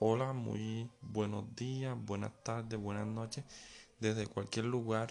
[0.00, 3.44] Hola, muy buenos días, buenas tardes, buenas noches,
[4.00, 5.08] desde cualquier lugar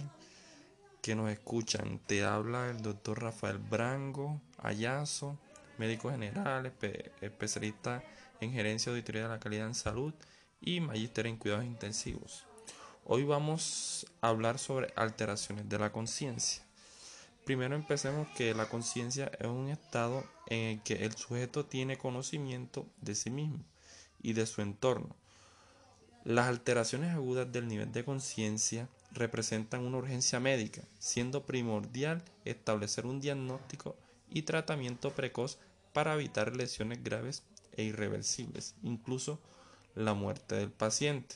[1.01, 1.99] que nos escuchan.
[2.05, 5.39] Te habla el doctor Rafael Brango Ayazo,
[5.77, 6.73] médico general,
[7.21, 8.03] especialista
[8.41, 10.13] en gerencia auditoría de la calidad en salud
[10.59, 12.43] y magíster en cuidados intensivos.
[13.05, 16.61] Hoy vamos a hablar sobre alteraciones de la conciencia.
[17.45, 22.85] Primero empecemos que la conciencia es un estado en el que el sujeto tiene conocimiento
[22.99, 23.63] de sí mismo
[24.23, 25.15] y de su entorno.
[26.23, 33.19] Las alteraciones agudas del nivel de conciencia representan una urgencia médica, siendo primordial establecer un
[33.19, 33.95] diagnóstico
[34.29, 35.59] y tratamiento precoz
[35.91, 37.43] para evitar lesiones graves
[37.75, 39.39] e irreversibles, incluso
[39.95, 41.35] la muerte del paciente.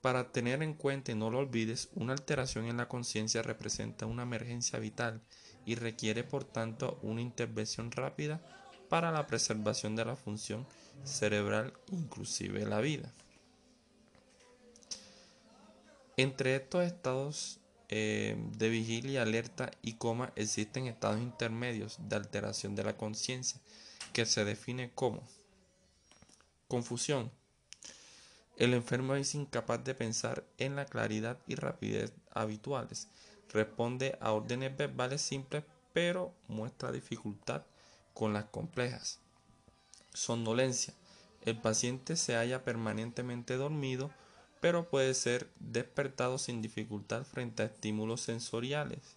[0.00, 4.22] Para tener en cuenta y no lo olvides, una alteración en la conciencia representa una
[4.22, 5.20] emergencia vital
[5.66, 8.40] y requiere por tanto una intervención rápida
[8.90, 10.66] para la preservación de la función
[11.04, 13.10] cerebral, inclusive la vida.
[16.16, 22.84] Entre estos estados eh, de vigilia, alerta y coma existen estados intermedios de alteración de
[22.84, 23.60] la conciencia
[24.12, 25.22] que se define como
[26.68, 27.30] confusión.
[28.56, 33.08] El enfermo es incapaz de pensar en la claridad y rapidez habituales.
[33.48, 37.62] Responde a órdenes verbales simples pero muestra dificultad
[38.14, 39.18] con las complejas.
[40.12, 40.94] Somnolencia.
[41.42, 44.10] El paciente se halla permanentemente dormido,
[44.60, 49.16] pero puede ser despertado sin dificultad frente a estímulos sensoriales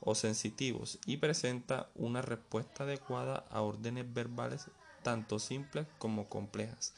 [0.00, 4.68] o sensitivos y presenta una respuesta adecuada a órdenes verbales
[5.02, 6.92] tanto simples como complejas.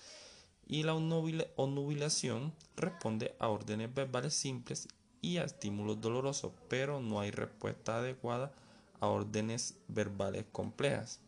[0.66, 4.88] Y la onubilación responde a órdenes verbales simples
[5.20, 8.52] y a estímulos dolorosos, pero no hay respuesta adecuada
[9.00, 11.20] a órdenes verbales complejas.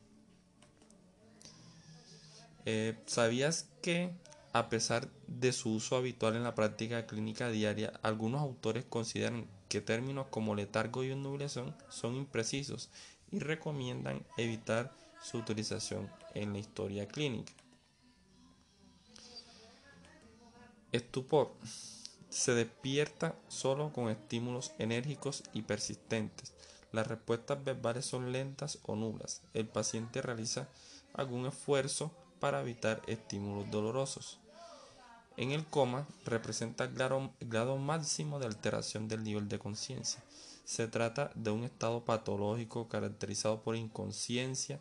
[2.65, 4.12] Eh, ¿Sabías que
[4.53, 9.81] a pesar de su uso habitual en la práctica clínica diaria, algunos autores consideran que
[9.81, 12.91] términos como letargo y obnubilación son imprecisos
[13.31, 17.53] y recomiendan evitar su utilización en la historia clínica?
[20.93, 21.55] Estupor.
[22.28, 26.53] Se despierta solo con estímulos enérgicos y persistentes.
[26.92, 29.41] Las respuestas verbales son lentas o nulas.
[29.54, 30.69] El paciente realiza
[31.14, 34.38] algún esfuerzo para evitar estímulos dolorosos.
[35.38, 40.22] En el coma representa el grado, máximo de alteración del nivel de conciencia.
[40.64, 44.78] Se trata de un estado patológico caracterizado por inconsciencia,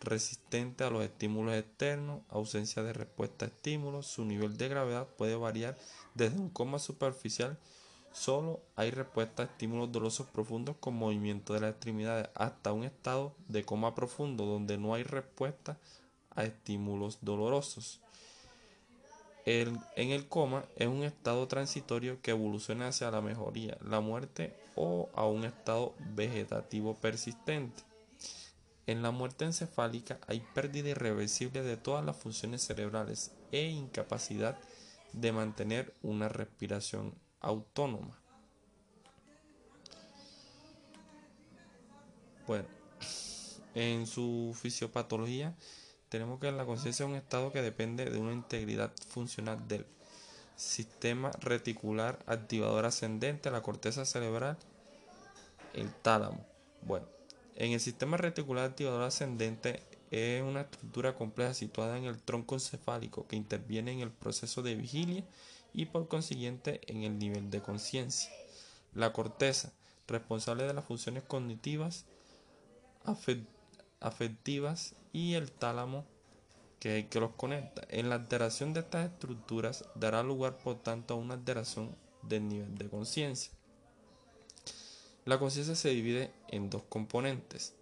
[0.00, 4.06] resistente a los estímulos externos, ausencia de respuesta a estímulos.
[4.06, 5.78] Su nivel de gravedad puede variar
[6.14, 7.58] desde un coma superficial,
[8.16, 13.34] solo hay respuesta a estímulos dolorosos profundos con movimiento de las extremidades, hasta un estado
[13.46, 15.78] de coma profundo donde no hay respuesta
[16.30, 18.00] a estímulos dolorosos.
[19.44, 25.10] en el coma es un estado transitorio que evoluciona hacia la mejoría, la muerte o
[25.14, 27.82] a un estado vegetativo persistente.
[28.86, 34.58] En la muerte encefálica hay pérdida irreversible de todas las funciones cerebrales e incapacidad
[35.12, 38.18] de mantener una respiración autónoma.
[42.46, 42.66] Bueno,
[43.74, 45.54] en su fisiopatología
[46.08, 49.84] tenemos que la conciencia es un estado que depende de una integridad funcional del
[50.54, 54.56] sistema reticular activador ascendente, la corteza cerebral,
[55.74, 56.46] el tálamo.
[56.82, 57.06] Bueno,
[57.56, 63.26] en el sistema reticular activador ascendente es una estructura compleja situada en el tronco encefálico
[63.26, 65.24] que interviene en el proceso de vigilia
[65.76, 68.32] y por consiguiente en el nivel de conciencia.
[68.94, 69.72] La corteza,
[70.08, 72.06] responsable de las funciones cognitivas,
[74.00, 76.06] afectivas y el tálamo
[76.80, 77.82] que, que los conecta.
[77.90, 82.78] En la alteración de estas estructuras dará lugar por tanto a una alteración del nivel
[82.78, 83.52] de conciencia.
[85.26, 87.74] La conciencia se divide en dos componentes.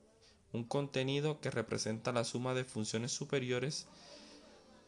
[0.53, 3.87] Un contenido que representa la suma de funciones superiores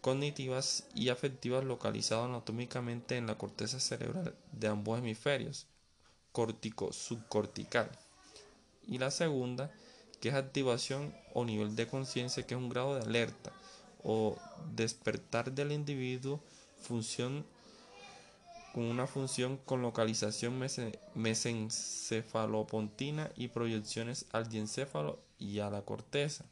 [0.06, 5.66] cognitivas y afectivas localizado anatómicamente en la corteza cerebral de ambos hemisferios,
[6.30, 7.90] córtico subcortical.
[8.86, 9.72] Y la segunda,
[10.20, 13.50] que es activación o nivel de conciencia, que es un grado de alerta
[14.04, 14.38] o
[14.76, 16.40] despertar del individuo,
[16.78, 17.44] función
[18.74, 20.56] con una función con localización
[21.16, 26.44] mesencefalopontina y proyecciones al diencéfalo y a la corteza.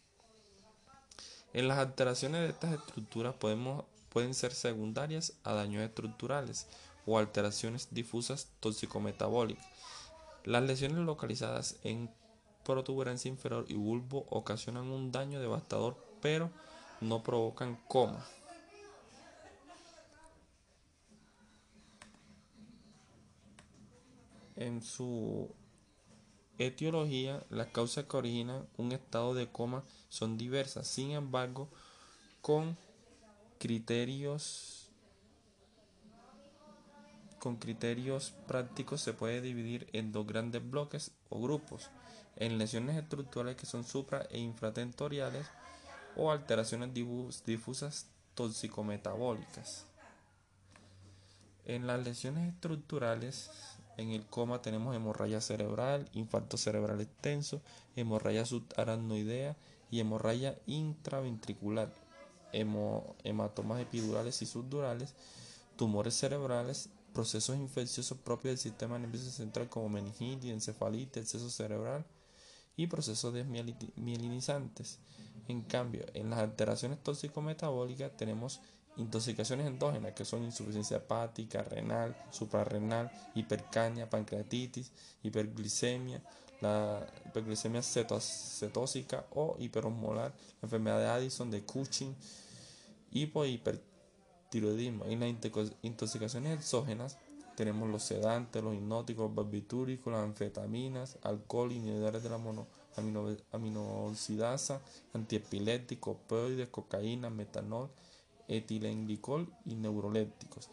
[1.54, 6.66] En las alteraciones de estas estructuras pueden ser secundarias a daños estructurales
[7.06, 9.64] o alteraciones difusas toxicometabólicas.
[10.42, 12.10] Las lesiones localizadas en
[12.64, 16.50] protuberancia inferior y bulbo ocasionan un daño devastador, pero
[17.00, 18.26] no provocan coma.
[24.56, 25.54] En su
[26.58, 31.68] etiología, las causas que originan un estado de coma son diversas, sin embargo,
[32.40, 32.76] con
[33.58, 34.80] criterios
[37.38, 41.90] con criterios prácticos se puede dividir en dos grandes bloques o grupos,
[42.36, 45.46] en lesiones estructurales que son supra e infratentoriales
[46.16, 49.84] o alteraciones difusas toxicometabólicas.
[51.66, 53.50] En las lesiones estructurales,
[53.96, 57.60] en el coma tenemos hemorragia cerebral, infarto cerebral extenso,
[57.96, 59.56] hemorragia subaracnoidea
[59.90, 61.92] y hemorragia intraventricular,
[62.52, 65.14] hematomas epidurales y subdurales,
[65.76, 72.04] tumores cerebrales, procesos infecciosos propios del sistema nervioso central como meningitis, encefalitis, exceso cerebral
[72.76, 74.98] y procesos desmielinizantes.
[75.46, 78.60] En cambio, en las alteraciones tóxico-metabólicas tenemos
[78.96, 84.92] intoxicaciones endógenas que son insuficiencia hepática, renal, suprarrenal, hipercania, pancreatitis,
[85.22, 86.22] hiperglicemia,
[86.60, 92.14] la hiperglicemia cetósica o hiperosmolar, la enfermedad de Addison, de Cushing,
[93.10, 95.04] hipo hipertiroidismo.
[95.06, 95.34] En las
[95.82, 97.18] intoxicaciones exógenas
[97.56, 102.66] tenemos los sedantes, los hipnóticos, barbitúricos, las anfetaminas, alcohol, inhibidores de la mono
[102.96, 104.80] amino, aminooxidasa,
[105.12, 107.90] antiepilépticos, opioides, cocaína, metanol,
[108.48, 110.70] etilenglicol y neurolépticos.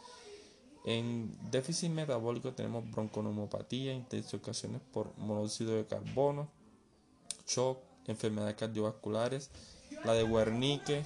[0.84, 6.50] En déficit metabólico tenemos bronconeumopatía, intoxicaciones por monóxido de carbono,
[7.48, 9.52] shock, enfermedades cardiovasculares,
[10.04, 11.04] la de Wernicke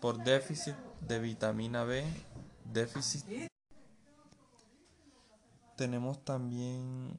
[0.00, 0.74] por déficit
[1.06, 2.04] de vitamina B,
[2.72, 3.24] déficit.
[5.76, 7.18] Tenemos también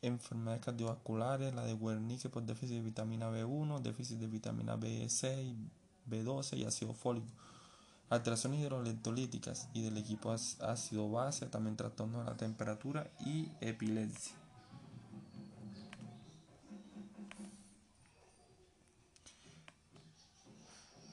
[0.00, 5.54] enfermedades cardiovasculares, la de Wernicke por déficit de vitamina B1, déficit de vitamina B6,
[6.12, 7.26] B12 y ácido fólico.
[8.10, 14.36] Alteraciones hidroelectrolíticas y del equipo ácido base, también trastornos de la temperatura y epilepsia.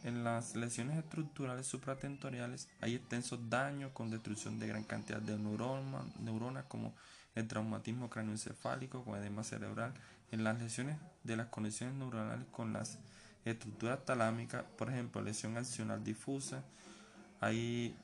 [0.04, 6.66] En las lesiones estructurales supratentoriales hay extensos daños con destrucción de gran cantidad de neuronas
[6.66, 6.94] como
[7.36, 9.94] el traumatismo craneoencefálico con edema cerebral,
[10.32, 12.98] en las lesiones de las conexiones neuronales con las
[13.46, 16.64] estructuras talámicas, por ejemplo, lesión accional difusa,
[17.40, 17.96] ahí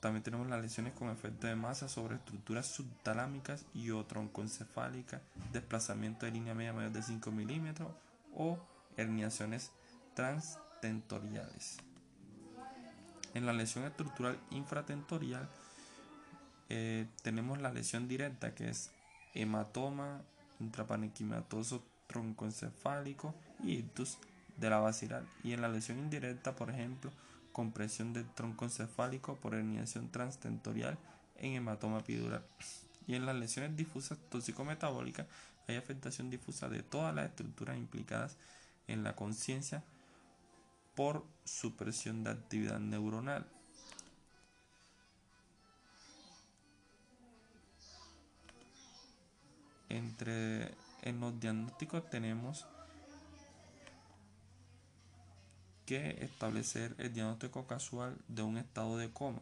[0.00, 5.20] también tenemos las lesiones con efecto de masa sobre estructuras subtalámicas y o troncoencefálicas,
[5.52, 7.90] desplazamiento de línea media mayor de 5 milímetros
[8.34, 8.58] o
[8.96, 9.72] herniaciones
[10.14, 11.78] transtentoriales.
[13.34, 15.48] En la lesión estructural infratentorial
[16.68, 18.90] eh, tenemos la lesión directa que es
[19.34, 20.22] hematoma
[20.60, 24.18] intraparenquimatoso troncoencefálico y ictus
[24.58, 27.10] de la vacilar y en la lesión indirecta por ejemplo
[27.52, 30.98] compresión del troncoencefálico por herniación transtentorial
[31.36, 32.44] en hematoma epidural.
[33.06, 35.26] Y en las lesiones difusas tóxico-metabólicas
[35.66, 38.36] hay afectación difusa de todas las estructuras implicadas
[38.86, 39.82] en la conciencia
[40.94, 43.46] por supresión de actividad neuronal.
[49.88, 52.66] Entre en los diagnósticos tenemos
[55.88, 59.40] que establecer el diagnóstico casual de un estado de coma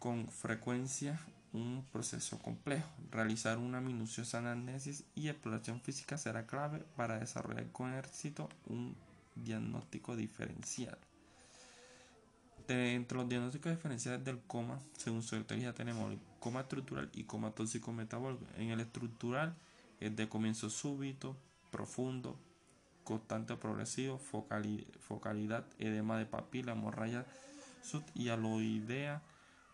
[0.00, 1.20] con frecuencia
[1.52, 2.88] un proceso complejo.
[3.12, 8.96] Realizar una minuciosa anamnesis y exploración física será clave para desarrollar con éxito un
[9.36, 10.98] diagnóstico diferencial.
[12.66, 17.52] Entre los diagnósticos diferenciales del coma, según su teoría, tenemos el coma estructural y coma
[17.52, 18.44] tóxico metabólico.
[18.56, 19.54] En el estructural
[20.00, 21.36] es de comienzo súbito,
[21.70, 22.40] profundo,
[23.06, 27.24] constante progresivo, focalidad, edema de papila, hemorragia
[28.32, 29.22] aloidea,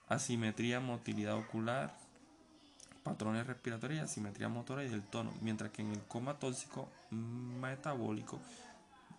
[0.07, 1.97] asimetría, motilidad ocular,
[3.03, 8.39] patrones respiratorios, asimetría motora y del tono, mientras que en el coma tóxico metabólico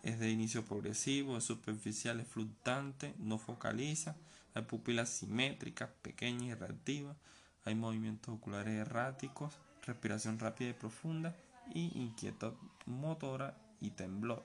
[0.04, 4.16] es de inicio progresivo, es superficial, es fluctuante, no focaliza,
[4.54, 7.18] hay pupilas simétricas, pequeñas y reactivas,
[7.66, 11.36] hay movimientos oculares erráticos, respiración rápida y profunda
[11.74, 12.54] y inquietud
[12.86, 14.44] motora y temblor.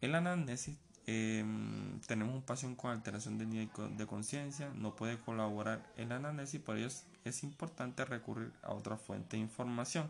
[0.00, 5.18] En la anamnesis em, tenemos un paciente con alteración de nivel de conciencia, no puede
[5.18, 5.84] colaborar.
[5.96, 6.88] En la anamnesis, por ello
[7.24, 10.08] es importante recurrir a otra fuente de información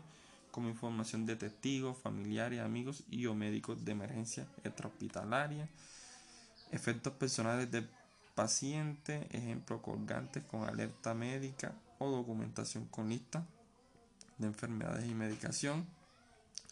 [0.51, 5.69] como información de testigos, familiares, amigos y o médicos de emergencia extrahospitalaria,
[6.71, 7.87] efectos personales del
[8.33, 13.45] paciente, ejemplo colgantes con alerta médica o documentación con lista
[14.37, 15.85] de enfermedades y medicación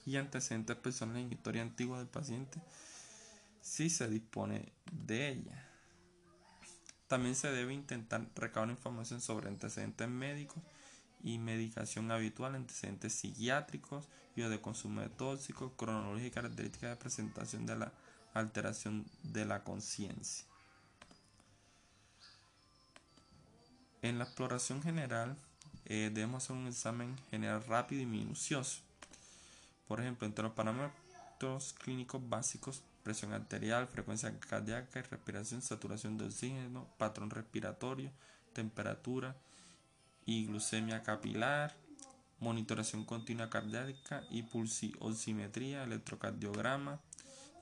[0.06, 2.60] y antecedentes personales en historia antigua del paciente
[3.62, 5.70] si se dispone de ella.
[7.08, 10.62] También se debe intentar recabar información sobre antecedentes médicos
[11.24, 17.66] y medicación habitual, antecedentes psiquiátricos y de consumo de tóxicos, cronología y características de presentación
[17.66, 17.92] de la
[18.36, 20.46] alteración de la conciencia.
[24.02, 25.36] En la exploración general
[25.86, 28.82] eh, debemos hacer un examen general rápido y minucioso.
[29.88, 36.26] Por ejemplo, entre los parámetros clínicos básicos, presión arterial, frecuencia cardíaca y respiración, saturación de
[36.26, 38.12] oxígeno, patrón respiratorio,
[38.54, 39.36] temperatura
[40.26, 41.76] y glucemia capilar,
[42.40, 47.00] monitoración continua cardíaca y pulsioximetría, electrocardiograma,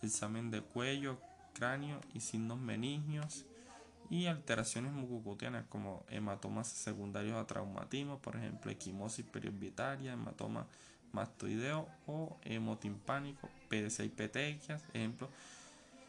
[0.02, 1.20] examen de cuello,
[1.54, 3.46] cráneo y signos meningios
[4.10, 10.68] y alteraciones mucocutianas como hematomas secundarios a traumatismo, por ejemplo, equimosis periorbitaria, hematoma
[11.14, 15.30] mastoideo o hemotimpánico, PDC y petequias, ejemplo,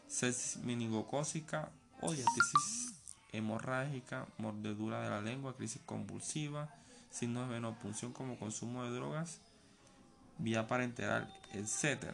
[0.07, 1.69] sepsis meningocócica
[2.01, 2.93] o diatesis
[3.31, 6.69] hemorrágica, mordedura de la lengua, crisis convulsiva,
[7.09, 9.39] signos de venopunción como consumo de drogas,
[10.37, 12.13] vía parenteral, etc.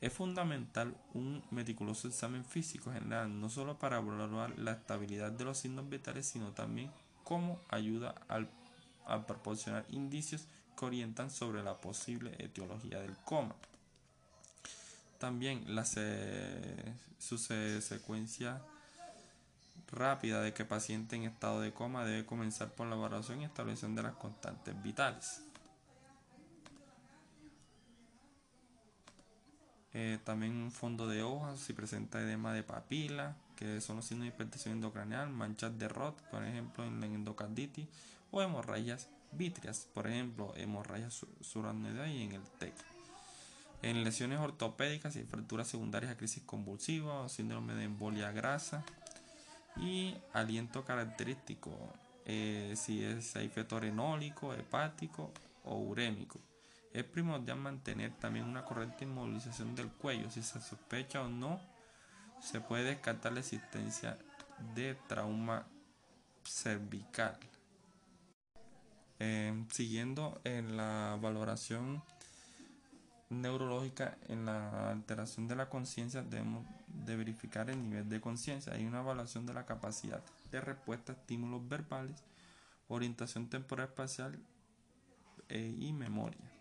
[0.00, 5.58] Es fundamental un meticuloso examen físico general, no solo para evaluar la estabilidad de los
[5.58, 6.90] signos vitales, sino también
[7.24, 8.48] como ayuda al,
[9.06, 10.46] a proporcionar indicios
[10.78, 13.54] que orientan sobre la posible etiología del coma.
[15.18, 18.62] También la su secuencia
[19.90, 23.94] rápida de que paciente en estado de coma debe comenzar por la evaluación y establección
[23.94, 25.42] de las constantes vitales.
[29.94, 34.24] Eh, también un fondo de hojas si presenta edema de papila, que son los signos
[34.24, 37.88] de hipertensión endocranial, manchas de Roth, por ejemplo, en la endocarditis,
[38.30, 42.74] o hemorragias vítreas, por ejemplo, hemorragias suranioidea y en el TEC.
[43.82, 48.84] En lesiones ortopédicas y fracturas secundarias a crisis convulsiva o síndrome de embolia grasa
[49.76, 51.70] y aliento característico,
[52.24, 55.32] eh, si es hay fetorenólico, hepático
[55.64, 56.40] o urémico.
[56.92, 60.30] Es primordial mantener también una correcta inmovilización del cuello.
[60.30, 61.60] Si se sospecha o no,
[62.40, 64.18] se puede descartar la existencia
[64.74, 65.66] de trauma
[66.44, 67.38] cervical.
[69.20, 72.02] Eh, siguiendo en la valoración
[73.30, 78.72] neurológica, en la alteración de la conciencia, debemos de verificar el nivel de conciencia.
[78.72, 82.22] Hay una evaluación de la capacidad de respuesta a estímulos verbales,
[82.88, 84.38] orientación temporal espacial
[85.48, 86.58] eh, y memoria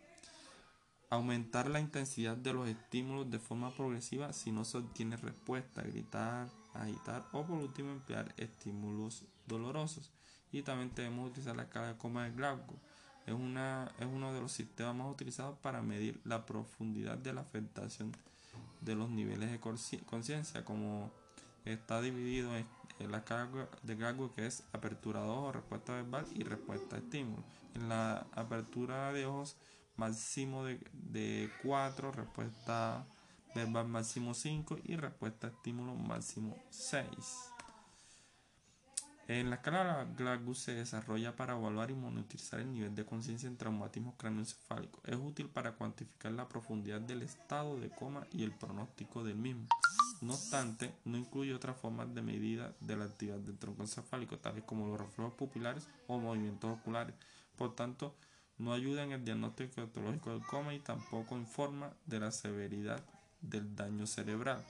[1.10, 6.50] aumentar la intensidad de los estímulos de forma progresiva si no se obtiene respuesta, gritar,
[6.74, 10.12] agitar o por último emplear estímulos dolorosos.
[10.58, 12.80] Y también debemos utilizar la escala de coma de Glasgow.
[13.28, 17.42] Es, una, es uno de los sistemas más utilizados para medir la profundidad de la
[17.42, 18.12] afectación
[18.82, 21.12] de los niveles de conciencia, como
[21.64, 22.66] está dividido en,
[23.12, 27.44] la escala de Glasgow que es apertura de ojos, respuesta verbal y respuesta a estímulo.
[27.76, 29.58] En la apertura de ojos
[29.96, 33.06] máximo de, 4, respuesta
[33.54, 37.57] verbal máximo 5 y respuesta a estímulo máximo 6.
[39.28, 43.58] En la escala Glasgow se desarrolla para evaluar y monitorizar el nivel de conciencia en
[43.58, 45.04] traumatismos craneoencefálicos.
[45.04, 49.68] Es útil para cuantificar la profundidad del estado de coma y el pronóstico del mismo.
[50.22, 54.64] No obstante, no incluye otras formas de medida de la actividad del tronco encefálico, tales
[54.64, 57.14] como los reflejos pupilares o movimientos oculares.
[57.58, 58.16] Por tanto,
[58.58, 63.04] no ayuda en el diagnóstico etiológico del coma y tampoco informa de la severidad
[63.42, 64.64] del daño cerebral.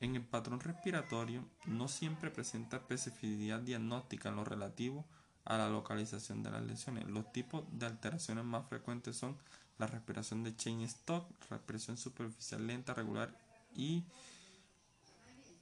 [0.00, 5.06] En el patrón respiratorio no siempre presenta especificidad diagnóstica en lo relativo
[5.44, 7.06] a la localización de las lesiones.
[7.06, 9.36] Los tipos de alteraciones más frecuentes son
[9.78, 13.36] la respiración de chain stock, respiración superficial lenta, regular
[13.74, 14.04] y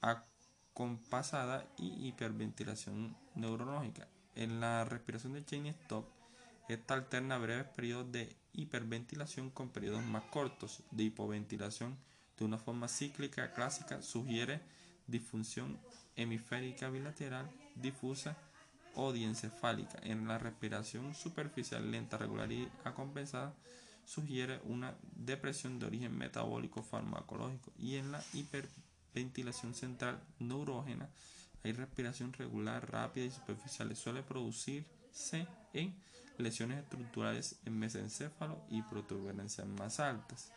[0.01, 4.07] acompasada y hiperventilación neurológica.
[4.35, 6.05] En la respiración de chain stop,
[6.69, 11.97] esta alterna breves periodos de hiperventilación con periodos más cortos de hipoventilación
[12.37, 14.61] de una forma cíclica clásica sugiere
[15.07, 15.79] disfunción
[16.15, 18.37] hemisférica bilateral difusa
[18.95, 19.99] o diencefálica.
[20.03, 23.53] En la respiración superficial lenta, regular y acompensada
[24.05, 31.09] sugiere una depresión de origen metabólico farmacológico y en la hiperventilación central neurógena
[31.63, 33.95] hay respiración regular, rápida y superficial.
[33.95, 35.95] Suele producirse en
[36.37, 40.51] lesiones estructurales en mesencéfalo y protuberancias más altas.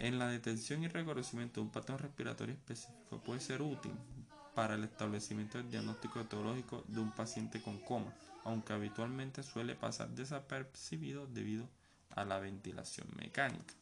[0.00, 3.92] En la detención y reconocimiento de un patrón respiratorio específico puede ser útil
[4.54, 8.14] para el establecimiento del diagnóstico etiológico de un paciente con coma,
[8.44, 11.68] aunque habitualmente suele pasar desapercibido debido
[12.14, 13.74] a la ventilación mecánica.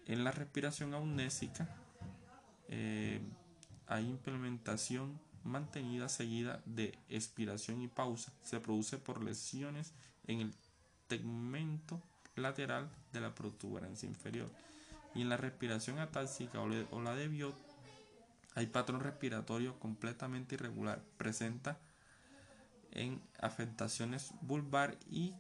[0.10, 1.70] En la respiración amnésica
[2.68, 3.22] eh,
[3.86, 8.34] hay implementación mantenida seguida de expiración y pausa.
[8.42, 9.94] Se produce por lesiones
[10.26, 10.56] en el
[11.08, 12.02] tegmento
[12.36, 14.50] lateral de la protuberancia inferior.
[15.14, 17.56] Y en la respiración atáxica o la de Biot
[18.56, 21.04] hay patrón respiratorio completamente irregular.
[21.18, 21.78] Presenta
[22.90, 25.36] en afectaciones vulvar y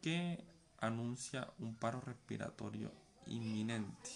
[0.00, 0.42] que
[0.80, 2.90] anuncia un paro respiratorio
[3.28, 4.10] inminente.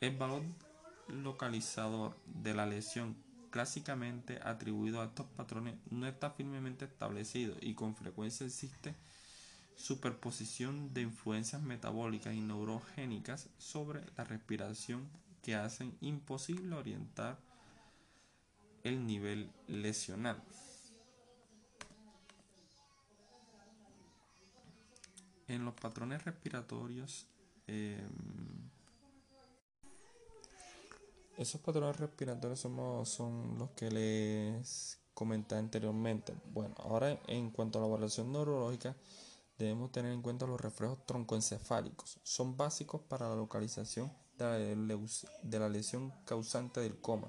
[0.00, 0.42] El valor
[1.08, 3.16] localizador de la lesión
[3.50, 8.94] clásicamente atribuido a estos patrones no está firmemente establecido y con frecuencia existe
[9.76, 15.08] superposición de influencias metabólicas y neurogénicas sobre la respiración
[15.42, 17.38] que hacen imposible orientar
[18.82, 20.42] el nivel lesional.
[25.48, 27.26] En los patrones respiratorios,
[27.66, 28.70] em,
[31.36, 36.34] esos patrones respiratorios son los que les comenté anteriormente.
[36.52, 38.96] Bueno, ahora en cuanto a la evaluación neurológica,
[39.58, 42.18] debemos tener en cuenta los reflejos troncoencefálicos.
[42.22, 47.28] Son básicos para la localización de la, lesión causante del coma.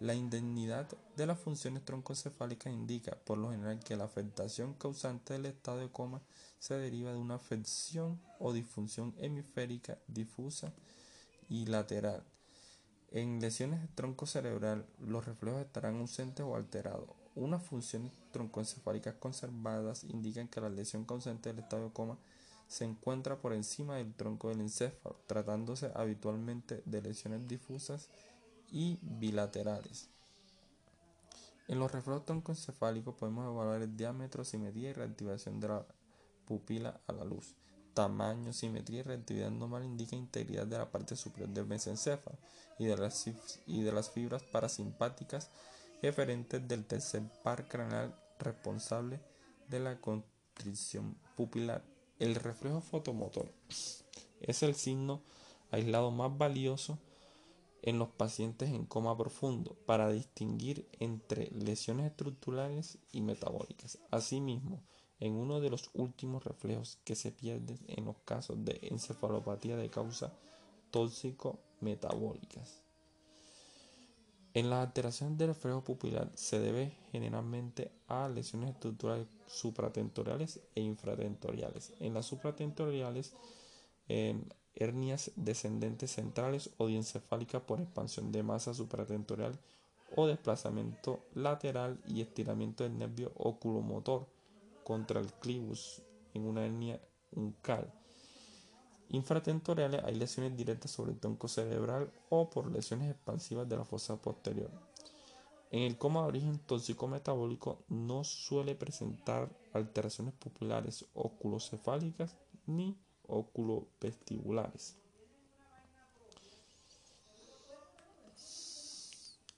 [0.00, 5.46] La indemnidad de las funciones troncoencefálicas indica, por lo general, que la afectación causante del
[5.46, 6.22] estado de coma
[6.58, 10.72] se deriva de una afección o disfunción hemisférica difusa
[11.48, 12.22] y lateral.
[13.10, 20.04] En lesiones de tronco cerebral, los reflejos estarán ausentes o alterados, unas funciones troncoencefálicas conservadas
[20.04, 22.18] indican que la lesión causante del estado de coma
[22.66, 28.08] se encuentra por encima del tronco del encéfalo, tratándose habitualmente de lesiones difusas
[28.70, 30.08] y bilaterales.
[31.68, 35.86] En los reflejos troncoencefálicos podemos evaluar el diámetro, simetría y reactivación de la
[36.48, 37.54] pupila a la luz.
[37.92, 42.38] Tamaño, simetría y reactividad normal indica integridad de la parte superior del mesencéfalo
[42.78, 43.26] y de las,
[43.66, 45.50] y de las fibras parasimpáticas
[46.00, 49.20] referentes del tercer par craneal responsable
[49.68, 51.84] de la constricción pupilar.
[52.18, 53.52] El reflejo fotomotor
[54.40, 55.22] es el signo
[55.70, 56.98] aislado más valioso
[57.82, 63.98] en los pacientes en coma profundo para distinguir entre lesiones estructurales y metabólicas.
[64.10, 64.82] Asimismo,
[65.20, 69.90] en uno de los últimos reflejos que se pierden en los casos de encefalopatía de
[69.90, 70.32] causa
[70.90, 72.82] tóxico-metabólicas.
[74.54, 81.92] En las alteraciones del reflejo pupilar se debe generalmente a lesiones estructurales supratentoriales e infratentoriales.
[82.00, 83.34] En las supratentoriales,
[84.74, 89.58] hernias descendentes centrales o diencefálicas por expansión de masa supratentorial
[90.16, 94.26] o desplazamiento lateral y estiramiento del nervio oculomotor
[94.88, 96.02] contra el clivus
[96.34, 97.92] en una hernia uncal
[99.10, 104.20] infratentoriales hay lesiones directas sobre el tronco cerebral o por lesiones expansivas de la fosa
[104.20, 104.70] posterior.
[105.70, 114.96] En el coma de origen tóxico-metabólico no suele presentar alteraciones pupulares oculocefálicas ni oculovestibulares.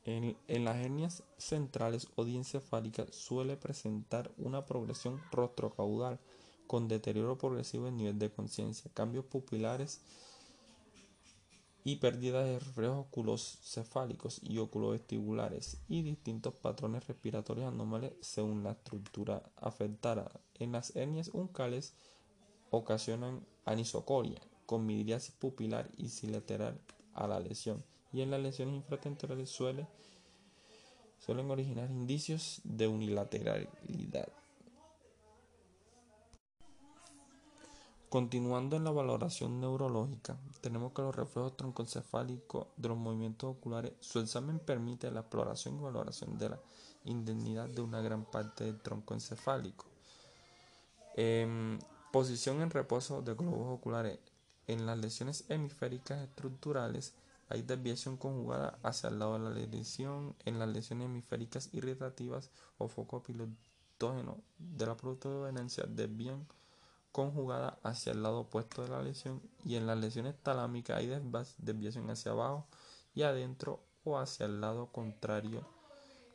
[0.04, 6.18] En, las hernias centrales o diencefálicas suele presentar una progresión rostrocaudal
[6.66, 10.00] con deterioro progresivo en nivel de conciencia, cambios pupilares
[11.84, 19.42] y pérdida de reflejos oculocefálicos y oculovestibulares y distintos patrones respiratorios anormales según la estructura
[19.56, 20.30] afectada.
[20.54, 21.94] En las hernias uncales
[22.70, 26.80] ocasionan anisocoria con midriasis pupilar y silateral
[27.12, 29.86] a la lesión y en las lesiones infratemporales suele,
[31.18, 34.28] suelen originar indicios de unilateralidad.
[38.08, 44.18] Continuando en la valoración neurológica, tenemos que los reflejos troncoencefálicos de los movimientos oculares, su
[44.18, 46.60] examen permite la exploración y valoración de la
[47.04, 49.86] indemnidad de una gran parte del tronco encefálico.
[51.14, 51.78] Em,
[52.10, 54.18] posición en reposo de globos oculares.
[54.66, 57.14] En las lesiones hemisféricas estructurales
[57.50, 60.36] hay desviación conjugada hacia el lado de la lesión.
[60.44, 66.46] En las lesiones hemisféricas irritativas o foco pilotógeno de la protuberencia desvían
[67.10, 71.08] conjugada hacia el lado opuesto de la lesión y en las lesiones talámicas hay
[71.58, 72.66] desviación hacia abajo
[73.14, 75.66] y adentro o hacia el lado contrario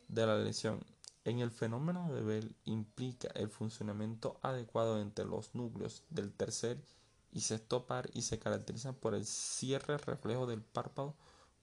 [0.10, 0.84] de la lesión.
[1.24, 7.05] En el fenómeno de Bell implica el funcionamiento adecuado entre los núcleos del tercer y
[7.42, 11.16] sexto par y se caracterizan por el cierre reflejo del párpado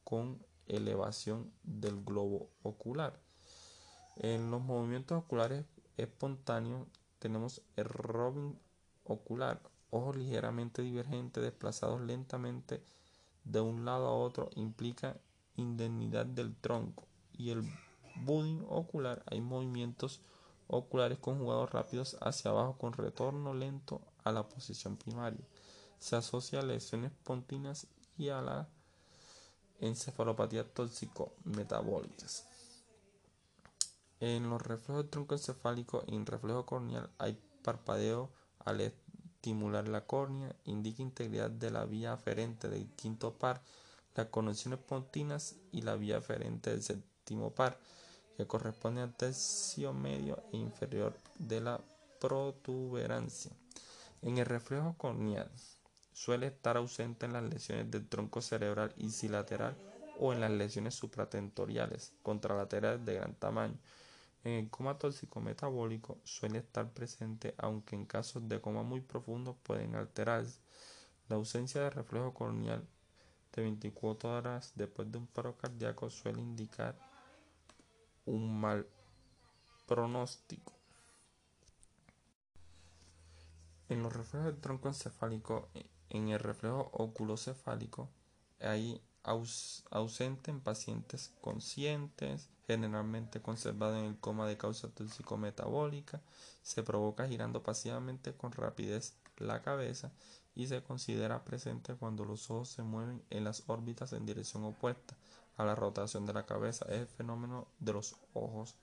[0.04, 3.18] con elevación del globo ocular.
[4.16, 5.64] En los movimientos oculares
[5.96, 6.86] espontáneos
[7.18, 8.58] tenemos el robin
[9.04, 12.82] ocular, ojos ligeramente divergentes desplazados lentamente
[13.44, 15.16] de un lado a otro implica
[15.56, 17.62] indemnidad del tronco y el
[18.24, 20.20] budding ocular hay movimientos
[20.66, 25.44] oculares conjugados rápidos hacia abajo con retorno lento a la posición primaria.
[26.02, 27.86] Se asocia a lesiones pontinas
[28.18, 28.68] y a la
[29.78, 32.44] encefalopatía tóxico-metabólicas.
[34.18, 38.32] En los reflejos del tronco encefálico y en reflejo corneal hay parpadeo
[38.64, 43.62] al estimular la córnea, indica integridad de la vía aferente del quinto par,
[44.16, 47.78] las conexiones pontinas y la vía aferente del séptimo par
[48.36, 51.80] que corresponde al tercio medio e inferior de la
[52.20, 53.52] protuberancia.
[54.20, 55.48] En el reflejo corneal
[56.12, 59.76] suele estar ausente en las lesiones del tronco cerebral icilateral
[60.18, 63.78] o en las lesiones supratentoriales contralaterales de gran tamaño.
[64.44, 69.56] En el coma tóxico metabólico suele estar presente, aunque en casos de coma muy profundo
[69.62, 70.60] pueden alterarse.
[71.28, 72.84] La ausencia de reflejo corneal
[73.54, 76.96] de 24 horas después de un paro cardíaco suele indicar
[78.26, 78.86] un mal
[79.86, 80.72] pronóstico.
[83.88, 85.68] En los reflejos del tronco encefálico,
[86.12, 88.08] en el reflejo oculocefálico,
[88.60, 89.00] hay
[89.90, 96.20] ausente en pacientes conscientes, generalmente conservado en el coma de causa tóxico-metabólica,
[96.62, 100.12] se provoca girando pasivamente con rapidez la cabeza
[100.54, 105.16] y se considera presente cuando los ojos se mueven en las órbitas en dirección opuesta
[105.56, 106.84] a la rotación de la cabeza.
[106.90, 108.74] Es el fenómeno de los ojos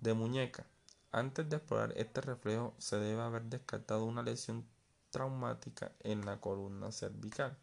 [0.00, 0.64] de muñeca.
[1.10, 4.64] Antes de explorar este reflejo se debe haber descartado una lesión
[5.12, 7.56] traumática en la columna cervical.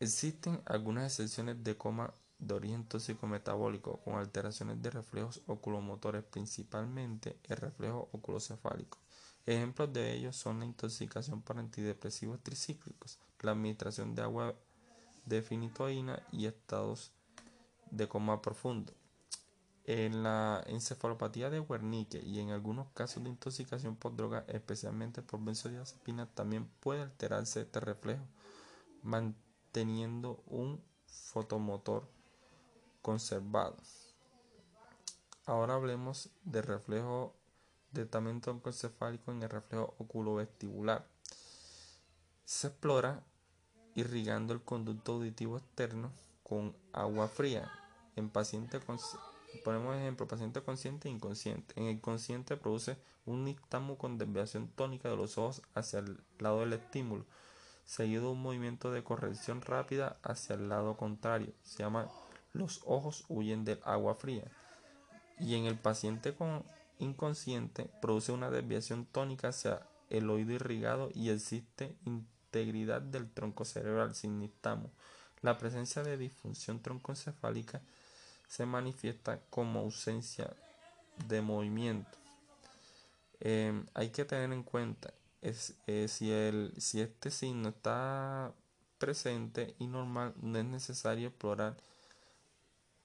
[0.00, 7.38] Existen algunas excepciones de coma de origen tóxico metabólico con alteraciones de reflejos oculomotores, principalmente
[7.44, 8.98] el reflejo oculocefálico.
[9.46, 14.54] Ejemplos de ellos son la intoxicación por antidepresivos tricíclicos, la administración de agua
[15.26, 17.12] de finitoína y estados
[17.90, 18.94] de coma profundo.
[19.86, 25.44] En la encefalopatía de Wernicke y en algunos casos de intoxicación por droga, especialmente por
[25.44, 28.24] benzodiazepina, también puede alterarse este reflejo,
[29.02, 32.08] manteniendo un fotomotor
[33.02, 33.76] conservado.
[35.44, 37.34] Ahora hablemos de reflejo
[37.92, 41.06] de tamento encefálico en el reflejo oculovestibular.
[42.46, 43.22] Se explora
[43.94, 46.10] irrigando el conducto auditivo externo
[46.42, 47.70] con agua fría.
[48.16, 48.80] En paciente
[49.64, 51.74] ponemos ejemplo, paciente consciente e inconsciente.
[51.76, 56.60] En el consciente produce un nistamo con desviación tónica de los ojos hacia el lado
[56.60, 57.24] del estímulo,
[57.84, 61.52] seguido de un movimiento de corrección rápida hacia el lado contrario.
[61.62, 62.10] Se llama
[62.52, 64.44] los ojos huyen del agua fría.
[65.38, 66.64] Y en el paciente con
[66.98, 74.14] inconsciente produce una desviación tónica hacia el oído irrigado y existe integridad del tronco cerebral
[74.14, 74.90] sin nistamo.
[75.42, 77.82] La presencia de disfunción troncoencefálica
[78.48, 80.54] se manifiesta como ausencia
[81.28, 82.18] de movimiento.
[83.40, 85.12] Em, hay que tener en cuenta
[85.44, 88.52] es, eh, si, el, si este signo está
[88.98, 91.76] presente y normal, no es necesario explorar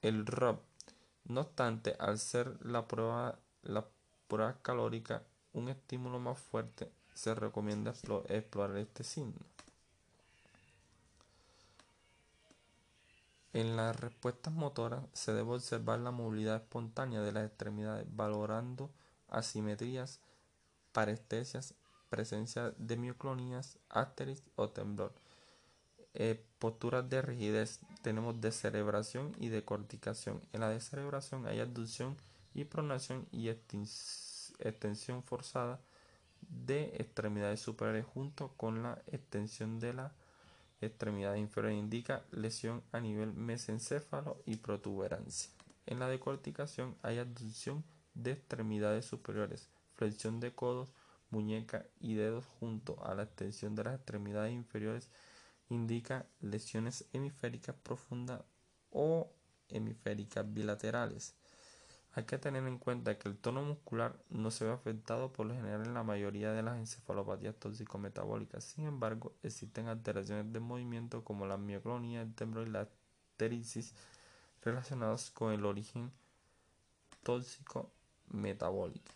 [0.00, 0.62] el ROP.
[1.24, 3.86] No obstante, al ser la prueba, la
[4.26, 5.22] prueba calórica
[5.52, 7.92] un estímulo más fuerte, se recomienda
[8.28, 9.34] explorar este signo.
[13.52, 18.90] En las respuestas motoras se debe observar la movilidad espontánea de las extremidades, valorando
[19.28, 20.20] asimetrías,
[20.92, 21.74] parestesias,
[22.10, 25.12] presencia de mioclonías, asteris o temblor.
[26.14, 30.40] Eh, posturas de rigidez tenemos descerebración y decorticación.
[30.52, 32.16] En la descerebración hay abducción
[32.54, 35.80] y pronación y extensión forzada
[36.40, 40.12] de extremidades superiores junto con la extensión de la
[40.86, 45.50] extremidad inferior indica lesión a nivel mesencéfalo y protuberancia.
[45.86, 50.92] En la decorticación hay abducción de extremidades superiores, flexión de codos,
[51.30, 55.08] muñeca y dedos junto a la extensión de las extremidades inferiores
[55.68, 58.42] indica lesiones hemisféricas profundas
[58.90, 59.32] o
[59.68, 61.34] hemisféricas bilaterales.
[62.12, 65.54] Hay que tener en cuenta que el tono muscular no se ve afectado por lo
[65.54, 68.64] general en la mayoría de las encefalopatías tóxico-metabólicas.
[68.64, 72.88] Sin embargo, existen alteraciones de movimiento como la mioclonía, el temblor y la
[73.36, 73.94] pterisis
[74.62, 76.10] relacionados con el origen
[77.22, 79.12] tóxico-metabólico.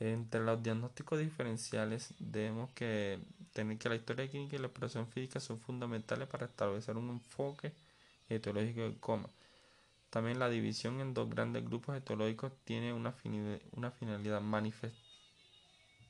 [0.00, 3.20] Entre los diagnósticos diferenciales debemos que
[3.52, 7.72] tener que la historia clínica y la operación física son fundamentales para establecer un enfoque
[8.28, 9.28] etiológico del coma.
[10.10, 14.40] También la división en dos grandes grupos etiológicos tiene una, finalidad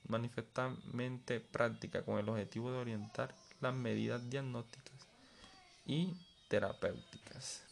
[0.07, 5.07] manifestamente práctica con el objetivo de orientar las medidas diagnósticas
[5.85, 6.13] y
[6.47, 7.63] terapéuticas.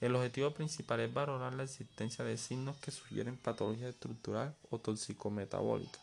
[0.00, 5.98] El objetivo principal es valorar la existencia de signos que sugieren patología estructural o toxicometabólica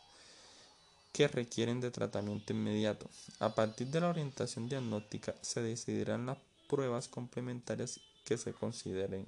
[1.18, 3.10] que requieren de tratamiento inmediato.
[3.40, 6.38] A partir de la orientación diagnóstica se decidirán las
[6.70, 9.26] pruebas complementarias que se consideren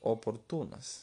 [0.00, 1.02] oportunas.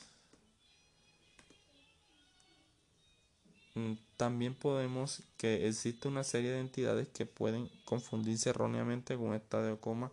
[3.73, 9.65] Mm, también podemos que existe una serie de entidades que pueden confundirse erróneamente con estado
[9.65, 10.09] de coma,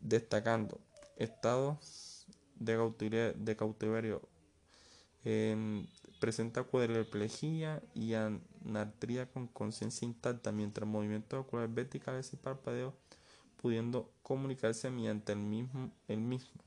[0.00, 0.78] destacando
[1.16, 1.80] estado
[2.54, 4.22] de cautiverio, de cautiverio
[6.20, 12.94] presenta cuadriplegia y anartria con conciencia intacta, mientras movimientos oculares verticales y parpadeos
[13.60, 16.60] pudiendo comunicarse mediante el mismo, el mismo.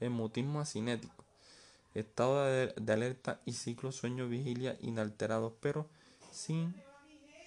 [0.00, 1.24] Hemutismo asinético,
[1.94, 5.86] estado de, de alerta y ciclo sueño-vigilia inalterados, pero
[6.30, 6.74] sin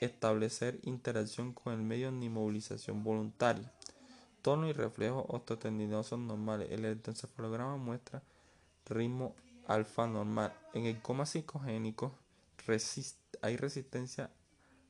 [0.01, 3.71] establecer interacción con el medio ni movilización voluntaria.
[4.41, 6.69] Tono y reflejos osteotendinosos normales.
[6.71, 8.21] El electroencefalograma muestra
[8.85, 9.35] ritmo
[9.67, 10.53] alfa normal.
[10.73, 12.13] En el coma psicogénico
[13.41, 14.29] hay resistencia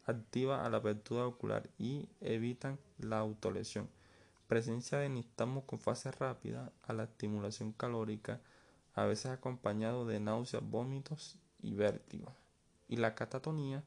[0.06, 3.90] activa a la apertura ocular y evitan la autolesión.
[4.48, 8.40] Presencia de nistagmo con fase rápida a la estimulación calórica,
[8.94, 12.34] a veces acompañado de náuseas, vómitos y vértigo.
[12.88, 13.84] Y la catatonía,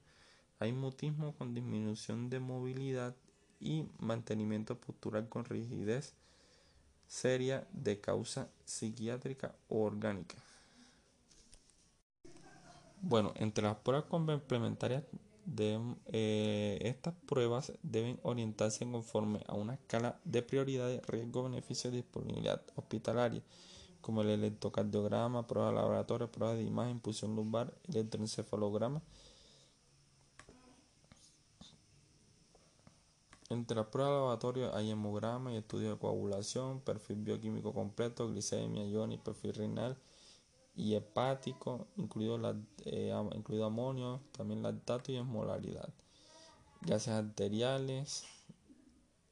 [0.59, 3.17] hay mutismo con disminución de movilidad
[3.59, 6.15] y mantenimiento postural con rigidez
[7.11, 10.37] seria de causa psiquiátrica o orgánica.
[13.03, 15.03] Bueno, entre las pruebas complementarias
[15.57, 22.63] eh, estas pruebas deben orientarse conforme a una escala de prioridades, riesgo, beneficio y disponibilidad
[22.77, 23.43] hospitalaria,
[24.01, 29.03] como el electrocardiograma, pruebas de laboratorio, pruebas de imagen, impulsión lumbar, electroencefalograma.
[33.51, 38.85] Entre las pruebas de laboratorio hay hemograma y estudio de coagulación, perfil bioquímico completo, glicemia,
[38.85, 39.99] y perfil renal,
[40.75, 45.93] y hepático, incluido, la, eh, incluido amonio, también lactato y osmolaridad.
[46.83, 48.25] Gases arteriales,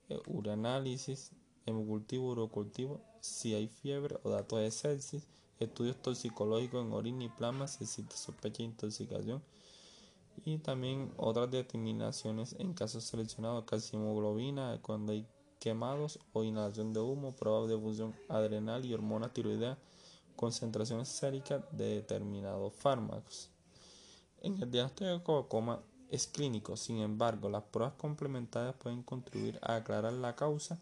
[0.09, 1.33] eh, uranálisis,
[1.67, 5.27] hemocultivo, urocultivo, si hay fiebre o datos de sepsis,
[5.59, 9.43] estudios toxicológicos en orina y plasma si existe sospecha de intoxicación
[10.45, 15.27] y también otras determinaciones en casos seleccionados, calcimoglobina cuando hay
[15.59, 19.79] quemados o inhalación de humo, pruebas de función adrenal y hormonas tiroideas
[20.39, 23.51] concentraciones séricas de determinados fármacos.
[24.41, 29.75] En el diagnóstico de coma es clínico, sin embargo, las pruebas complementarias pueden contribuir a
[29.75, 30.79] aclarar la causa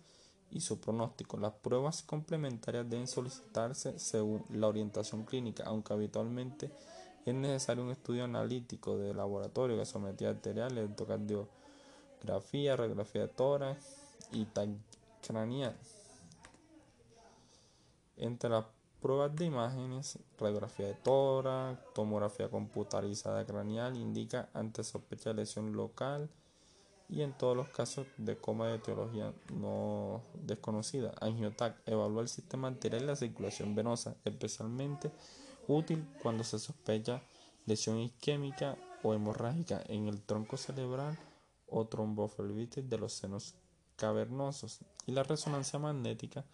[0.51, 1.39] y su pronóstico.
[1.39, 6.71] Las pruebas complementarias deben solicitarse según la orientación clínica, aunque habitualmente
[7.25, 13.87] es necesario un estudio analítico de laboratorio, gasometría arterial, electrocardiografía, radiografía de tórax
[14.33, 14.47] y
[15.27, 15.75] craneal.
[18.19, 18.67] Entre las
[19.01, 26.31] Pruebas de imágenes, radiografía de tórax, tomografía computarizada craneal indica ante sospecha de lesión local
[27.09, 31.13] y en todos los casos de coma de etiología no desconocida.
[31.21, 35.13] Angiotac evalúa el sistema arterial y la circulación venosa, especialmente
[35.69, 37.23] útil cuando se sospecha
[37.67, 41.19] lesión isquémica o hemorrágica en el tronco cerebral
[41.69, 43.55] o tromboflebitis de los senos
[43.97, 44.81] cavernosos.
[45.07, 46.45] Y la resonancia magnética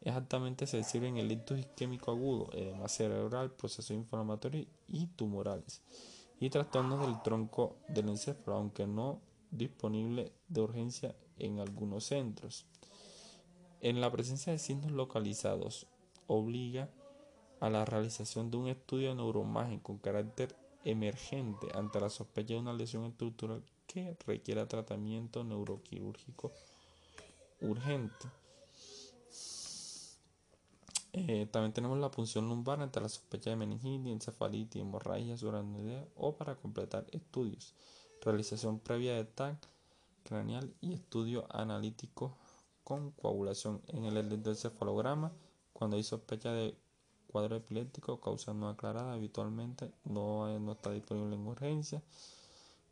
[0.00, 5.82] es altamente sensible en el ictus isquémico agudo, edema cerebral, procesos inflamatorios y tumorales,
[6.40, 12.66] y trastornos del tronco del encéfalo, aunque no disponible de urgencia en algunos centros.
[13.80, 15.86] En la presencia de signos localizados,
[16.26, 16.88] obliga
[17.60, 22.60] a la realización de un estudio de neuroimagen con carácter emergente ante la sospecha de
[22.60, 26.52] una lesión estructural que requiera tratamiento neuroquirúrgico
[27.60, 28.28] urgente.
[31.12, 36.36] Eh, también tenemos la punción lumbar ante la sospecha de meningitis, encefalitis, hemorragia idea o
[36.36, 37.74] para completar estudios.
[38.20, 39.68] Realización previa de TAC
[40.22, 42.36] craneal y estudio analítico
[42.84, 45.32] con coagulación en el electroencefalograma
[45.72, 46.76] cuando hay sospecha de
[47.28, 52.02] cuadro epiléptico causa no aclarada habitualmente no, no está disponible en urgencia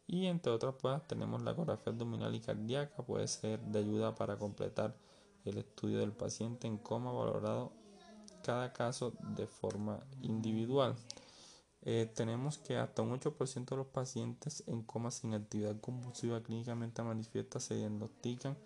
[0.06, 4.36] y entre otras pruebas tenemos la ecografía abdominal y cardíaca puede ser de ayuda para
[4.36, 4.94] completar
[5.44, 7.72] el estudio del paciente en coma valorado
[8.46, 10.94] cada caso de forma individual.
[11.82, 17.02] Eh, tenemos que hasta un 8% de los pacientes en coma sin actividad convulsiva clínicamente
[17.02, 18.56] manifiesta se diagnostican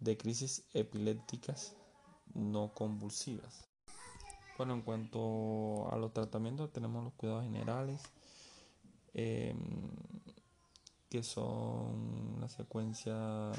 [0.00, 1.76] de crisis epilépticas
[2.32, 3.68] no convulsivas.
[4.56, 8.00] Bueno, en cuanto a los tratamientos, tenemos los cuidados generales,
[9.12, 9.90] em,
[11.10, 13.52] que son la secuencia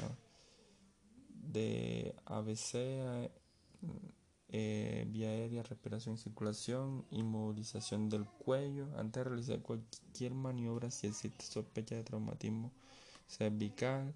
[1.28, 3.30] de ABC,
[4.48, 8.86] eh, vía aérea, respiración y circulación, inmovilización del cuello.
[8.96, 12.72] Antes de realizar cualquier maniobra, si existe sospecha de traumatismo
[13.26, 14.14] cervical,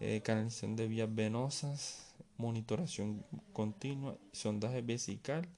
[0.00, 5.48] eh, canalización de vías venosas, monitoración continua, sondaje vesical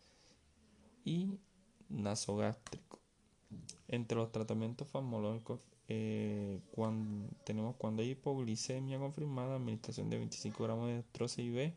[1.05, 1.39] y
[1.89, 3.01] nasogástrico.
[3.89, 10.89] Entre los tratamientos farmacológicos eh, cuando, tenemos cuando hay hipoglicemia confirmada, administración de 25 gramos
[10.89, 11.75] de dextrosa B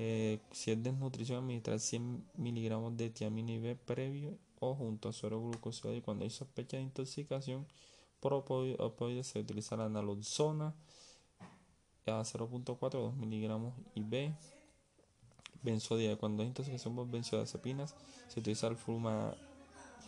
[0.00, 5.42] eh, si es desnutrición, administrar 100 miligramos de tiamina B previo o junto a suero
[5.42, 7.66] glucosa y cuando hay sospecha de intoxicación
[8.20, 10.74] por opioides se utiliza la naloxona
[12.06, 14.34] a 0.4 2 miligramos IV
[15.62, 17.94] benzodiazepina cuando hay intoxicación por benzodiazepinas
[18.28, 19.34] se utiliza el fluma,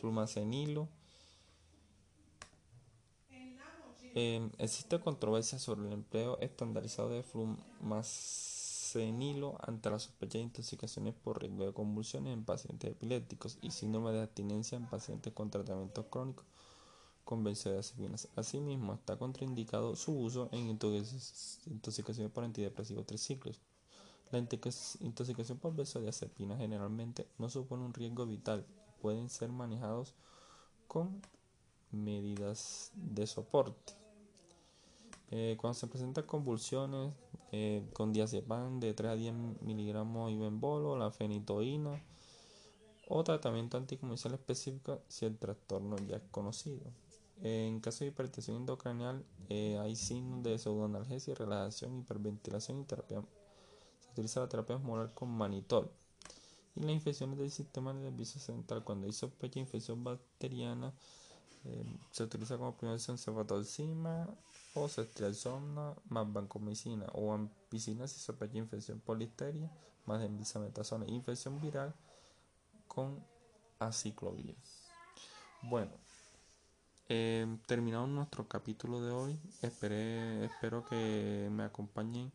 [0.01, 0.89] flumacenilo
[4.15, 8.50] eh, existe controversia sobre el empleo estandarizado de flumas
[8.93, 14.23] Ante la sospecha de intoxicaciones por riesgo de convulsiones en pacientes epilépticos y síndrome de
[14.23, 16.45] abstinencia en pacientes con tratamientos crónicos
[17.25, 18.27] con benzodiazepinas.
[18.35, 23.61] Asimismo, está contraindicado su uso en intoxicaciones por antidepresivos triciclos.
[24.33, 30.15] La intoxicación por benzodiazepinas generalmente no supone un riesgo vital y pueden ser manejados
[30.89, 31.23] con
[31.93, 33.93] medidas de soporte.
[35.31, 37.13] Eh, cuando se presentan convulsiones
[37.53, 42.01] eh, con diazepam de 3 a 10 miligramos bolo, la fenitoína
[43.09, 46.93] o tratamiento anticomercial específico si el trastorno ya es conocido.
[47.43, 53.23] en caso de hipertensión endocranial eh, hay signos de pseudoanalgesia, relajación, hiperventilación y terapia.
[54.01, 55.91] Se utiliza la terapia osmolar con manitol.
[56.77, 60.95] Y las infecciones del sistema nervioso central, cuando hay sospecha de infección bacteriana,
[62.11, 64.29] se utiliza como opción cefatoxima
[64.75, 69.71] o ceftriaxona más vancomicina o ampicina si sospecha infección por listeria
[70.07, 71.95] más dexametasona infección viral
[72.87, 73.25] con
[73.79, 74.57] aciclovir.
[75.63, 75.93] Bueno,
[77.09, 79.41] eh, terminamos nuestro capítulo de hoy.
[79.63, 82.33] Esperé, espero que me acompañen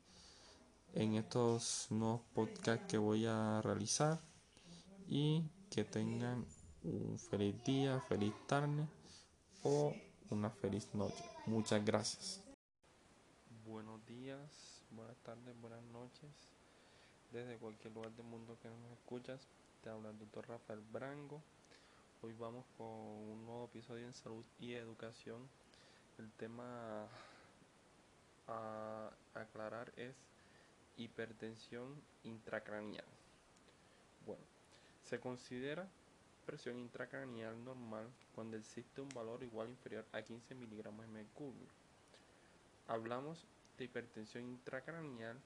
[0.93, 4.21] en estos nuevos podcasts que voy a realizar
[5.07, 6.45] y que tengan
[6.83, 8.87] un feliz día, feliz tarde
[9.63, 9.93] o
[10.29, 11.23] una feliz noche.
[11.45, 12.43] Muchas gracias.
[13.65, 16.29] Buenos días, buenas tardes, buenas noches.
[17.31, 19.47] Desde cualquier lugar del mundo que nos escuchas,
[19.83, 21.41] te habla el doctor Rafael Brango.
[22.21, 25.47] Hoy vamos con un nuevo episodio en salud y educación.
[26.17, 27.07] El tema
[28.47, 30.15] a aclarar es
[30.97, 33.05] hipertensión intracranial.
[34.25, 34.43] Bueno,
[35.03, 35.87] se considera
[36.45, 41.67] presión intracranial normal cuando existe un valor igual o inferior a 15 miligramos de mercurio.
[42.87, 43.45] Hablamos
[43.77, 45.37] de hipertensión intracranial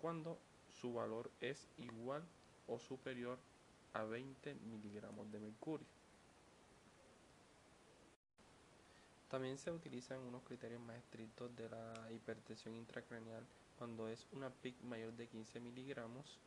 [0.00, 0.38] cuando
[0.80, 2.22] su valor es igual
[2.66, 3.38] o superior
[3.92, 5.86] a 20 miligramos de mercurio.
[9.30, 13.44] También se utilizan unos criterios más estrictos de la hipertensión intracranial
[13.76, 16.38] cuando es una PIC mayor de 15 miligramos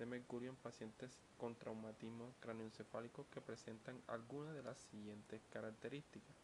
[0.00, 6.34] de mercurio en pacientes con traumatismo craneoencefálico que presentan alguna de las siguientes características.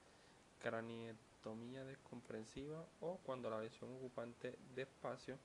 [0.61, 5.39] Craneotomía descomprensiva o cuando la lesión ocupante de espacio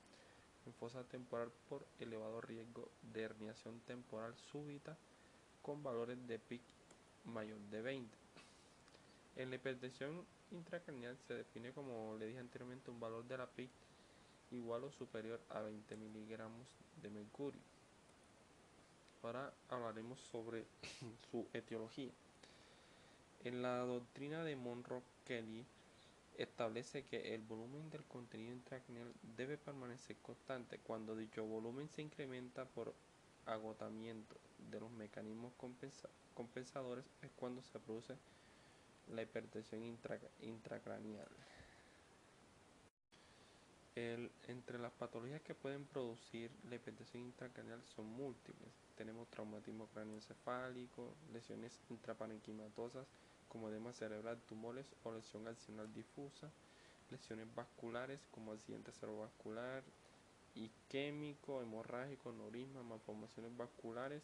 [0.65, 4.97] en fosa temporal por elevado riesgo de herniación temporal súbita
[5.61, 6.61] con valores de PIC
[7.23, 8.17] mayor de 20.
[9.37, 13.71] En la hipertensión intracranial se define como le dije anteriormente un valor de la PIC
[14.51, 16.67] igual o superior a 20 miligramos
[17.01, 17.70] de mercurio.
[19.23, 20.65] Ahora hablaremos sobre
[21.31, 22.11] su etiología.
[23.43, 25.65] En la doctrina de Monroe Kelly
[26.37, 32.65] establece que el volumen del contenido intracranial debe permanecer constante cuando dicho volumen se incrementa
[32.65, 32.93] por
[33.45, 34.35] agotamiento
[34.69, 35.53] de los mecanismos
[36.33, 38.15] compensadores es cuando se produce
[39.07, 39.83] la hipertensión
[40.41, 41.27] intracranial
[43.95, 48.71] entre las patologías que pueden producir la hipertensión intracranial son múltiples.
[48.95, 53.05] Tenemos traumatismo craneoencefálico, lesiones intraparenquimatosas
[53.49, 56.49] como edema cerebral, tumores o lesión accional difusa,
[57.09, 59.83] lesiones vasculares como accidente cerebrovascular,
[60.55, 64.23] isquémico, hemorrágico, neurisma, malformaciones vasculares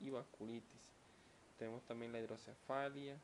[0.00, 0.90] y vasculitis.
[1.58, 3.18] Tenemos también la hidrocefalia,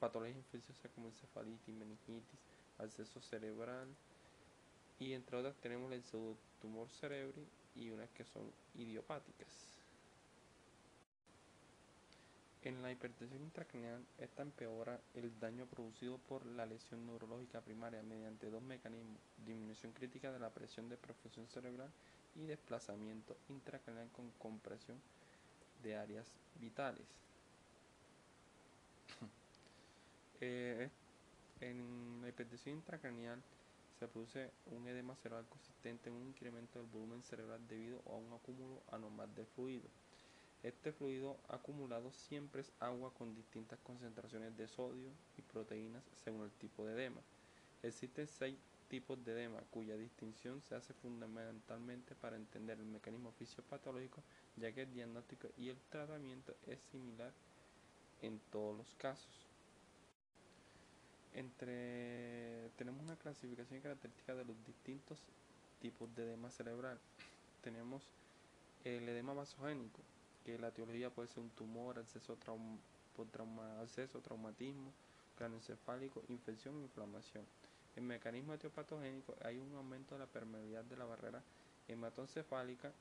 [0.00, 2.40] patologías infecciosas como encefalitis, meningitis,
[2.78, 3.86] acceso cerebral
[4.98, 9.74] y entre otras tenemos el pseudotumor cerebri y unas que son idiopáticas.
[12.62, 18.48] En la hipertensión intracraneal, esta empeora el daño producido por la lesión neurológica primaria mediante
[18.48, 21.90] dos mecanismos, disminución crítica de la presión de perfusión cerebral
[22.34, 24.98] y desplazamiento intracraneal con compresión
[25.82, 26.26] de áreas
[26.60, 27.06] vitales.
[30.40, 30.90] Eh,
[31.60, 33.40] en la hipertensión intracraneal
[34.04, 38.30] se produce un edema cerebral consistente en un incremento del volumen cerebral debido a un
[38.34, 39.88] acúmulo anormal de fluido.
[40.62, 46.50] Este fluido acumulado siempre es agua con distintas concentraciones de sodio y proteínas según el
[46.50, 47.22] tipo de edema.
[47.82, 54.22] Existen seis tipos de edema cuya distinción se hace fundamentalmente para entender el mecanismo fisiopatológico
[54.56, 57.32] ya que el diagnóstico y el tratamiento es similar
[58.20, 59.53] en todos los casos.
[61.34, 65.18] Entre tenemos una clasificación característica de los distintos
[65.80, 66.98] tipos de edema cerebral.
[67.62, 68.02] Tenemos
[68.84, 70.00] el edema vasogénico,
[70.44, 72.36] que la etiología puede ser un tumor, acceso,
[73.16, 74.92] por trauma, acceso traumatismo,
[75.36, 77.44] craneoencefálico, infección, inflamación.
[77.96, 81.42] En mecanismo etiopatogénico hay un aumento de la permeabilidad de la barrera
[81.88, 82.92] hematoencefálica.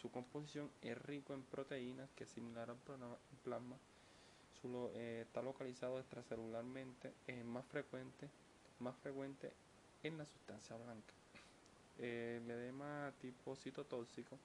[0.00, 2.76] Su composición es rico en proteínas que es similar al
[3.44, 3.76] plasma.
[4.94, 8.28] Eh, está localizado extracelularmente, es más frecuente,
[8.80, 9.52] más frecuente
[10.02, 11.12] en la sustancia blanca.
[11.98, 14.36] el edema tipo citotóxico,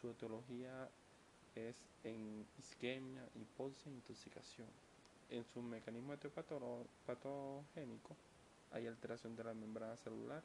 [0.00, 0.88] su etiología
[1.54, 4.68] es en isquemia, hipoxia e intoxicación.
[5.28, 8.16] En su mecanismo etiopatogénico
[8.72, 10.42] hay alteración de la membrana celular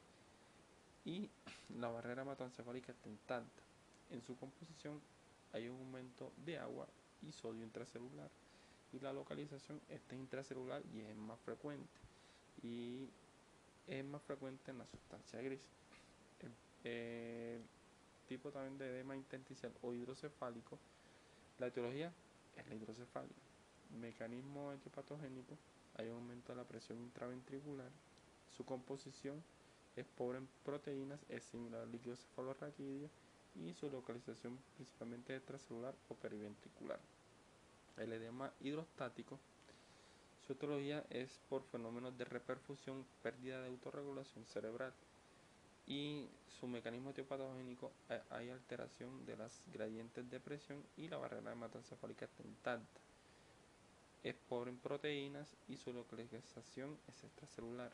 [1.06, 1.30] y
[1.78, 3.62] la barrera hematoencefálica está intacta.
[4.10, 5.00] En su composición
[5.52, 6.86] hay un aumento de agua
[7.22, 8.30] y sodio intracelular
[8.92, 12.00] y la localización está intracelular y es más frecuente
[12.62, 13.08] y
[13.86, 15.60] es más frecuente en la sustancia gris.
[16.84, 17.62] El,
[18.26, 20.78] tipo también de edema intersticial o hidrocefálico
[21.58, 22.12] la etiología
[22.56, 23.36] es la hidrocefalia.
[24.00, 25.58] Mecanismo etiopatogénico,
[25.96, 27.90] hay un aumento de la presión intraventricular.
[28.56, 29.42] Su composición
[29.96, 33.10] es pobre en proteínas, es similar al líquido cefalorraquídeo
[33.56, 37.00] y su localización principalmente extracelular o periventricular.
[37.96, 39.38] El edema hidrostático,
[40.46, 44.92] su etiología es por fenómenos de reperfusión, pérdida de autorregulación cerebral
[45.86, 46.28] y
[46.60, 52.26] su mecanismo etiopatogénico eh, hay alteración de las gradientes de presión y la barrera hematoencefálica
[52.26, 52.80] está.
[54.22, 57.90] Es pobre en proteínas y su localización es extracelular.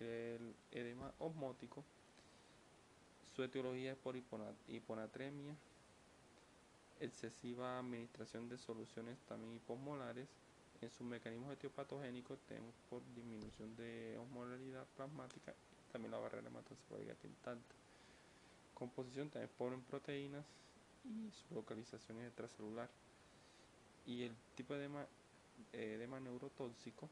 [0.00, 1.84] El edema osmótico,
[3.34, 4.16] su etiología es por
[4.68, 5.54] hiponatremia,
[7.00, 10.28] excesiva administración de soluciones también hiposmolares.
[10.80, 15.54] En sus mecanismos etiopatogénicos tenemos por disminución de osmolaridad plasmática
[15.92, 17.74] también la barrera hematoencefálica intacta.
[18.74, 20.44] Composición también pobre en proteínas
[21.04, 22.88] y su localización es extracelular.
[24.06, 25.06] Y el tipo de edema,
[25.72, 27.08] eh, neurotóxico,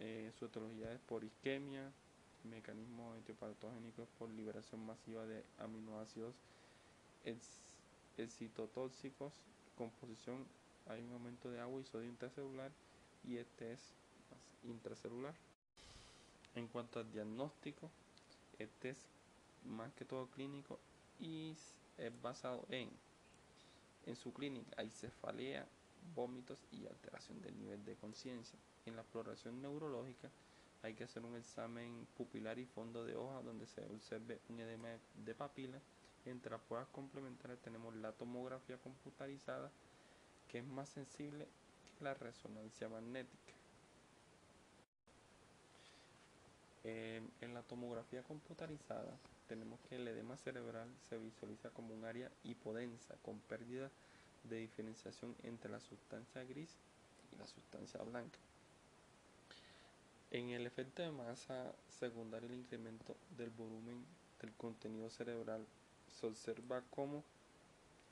[0.00, 1.90] eh, su etiología es por isquemia,
[2.44, 6.34] mecanismo etiopatogénico es por liberación masiva de aminoácidos
[8.22, 9.32] excitotóxicos,
[9.76, 10.46] composición
[10.86, 12.70] hay un aumento de agua y sodio intracelular
[13.24, 13.80] y este es
[14.64, 15.34] intracelular.
[16.54, 17.90] En cuanto al diagnóstico,
[18.58, 18.98] este es
[19.64, 20.78] más que todo clínico
[21.20, 21.54] y
[21.98, 22.90] es basado en
[24.08, 25.66] en su clínica hay cefalea,
[26.14, 28.58] vómitos y alteración del nivel de conciencia.
[28.86, 30.30] En la exploración neurológica
[30.82, 34.88] hay que hacer un examen pupilar y fondo de hoja donde se observe un edema
[35.14, 35.78] de papila.
[36.24, 39.70] Entre las pruebas complementarias tenemos la tomografía computarizada
[40.48, 41.46] que es más sensible
[41.98, 43.52] que la resonancia magnética.
[46.84, 53.14] en la tomografía computarizada tenemos que el edema cerebral se visualiza como un área hipodensa
[53.22, 53.90] con pérdida
[54.44, 56.70] de diferenciación entre la sustancia gris
[57.32, 58.38] y la sustancia blanca.
[60.30, 64.04] En el efecto de masa secundario el incremento del volumen
[64.40, 65.66] del contenido cerebral
[66.18, 67.22] se observa como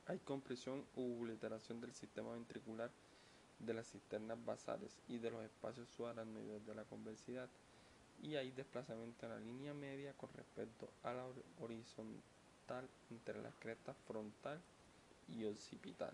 [0.05, 2.89] hay compresión u obliteración del sistema ventricular
[3.59, 7.49] de las cisternas basales y de los espacios subaracnoides de la convexidad
[8.21, 11.25] y hay desplazamiento en la línea media con respecto a la
[11.59, 14.59] horizontal entre la cresta frontal
[15.27, 16.13] y occipital.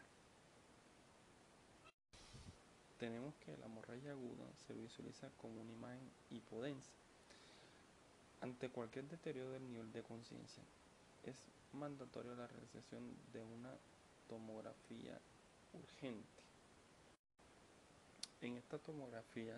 [3.00, 6.92] Tenemos que la hemorragia aguda se visualiza como una imagen hipodensa.
[8.42, 10.64] Ante cualquier deterioro del nivel de conciencia,
[11.24, 11.36] es
[11.74, 13.72] mandatorio la realización de una
[14.28, 15.20] tomografía
[15.74, 16.44] urgente.
[18.58, 19.58] esta tomografía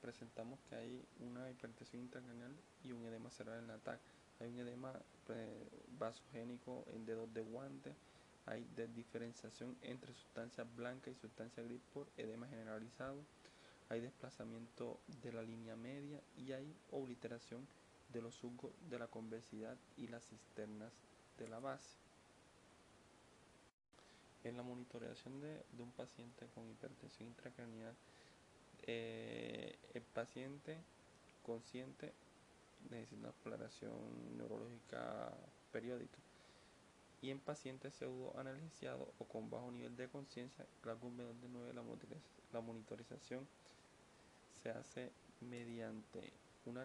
[0.00, 2.52] presentamos que hay una hipertensión intracraneal
[2.84, 4.00] y un edema cerebral en la TAC.
[4.40, 4.92] Hay un edema
[5.30, 5.68] eh,
[5.98, 7.92] vasogénico en dedos de guante,
[8.46, 8.64] hay
[8.94, 13.18] diferenciación entre sustancia blanca y sustancia gris por edema generalizado,
[13.88, 17.66] hay desplazamiento de la línea media y hay obliteración
[18.12, 20.92] de los surcos de la convexidad y las cisternas
[21.38, 21.96] de la base.
[24.44, 27.94] En la monitorización de, un paciente con hipertensión intracraneal,
[28.82, 30.78] eh, el paciente
[31.44, 32.12] consciente
[32.90, 35.32] necesita una exploración neurológica
[35.72, 36.18] periódica.
[37.20, 41.82] Y en pacientes pseudo analgesiados o con bajo nivel de conciencia, algún de 9 la,
[42.52, 43.46] la monitorización
[44.62, 46.32] se hace mediante
[46.68, 46.84] una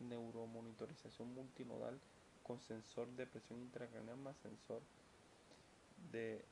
[0.00, 1.98] neuromonitorización multinodal
[2.42, 4.82] con sensor de presión intracraneal más sensor
[6.10, 6.44] de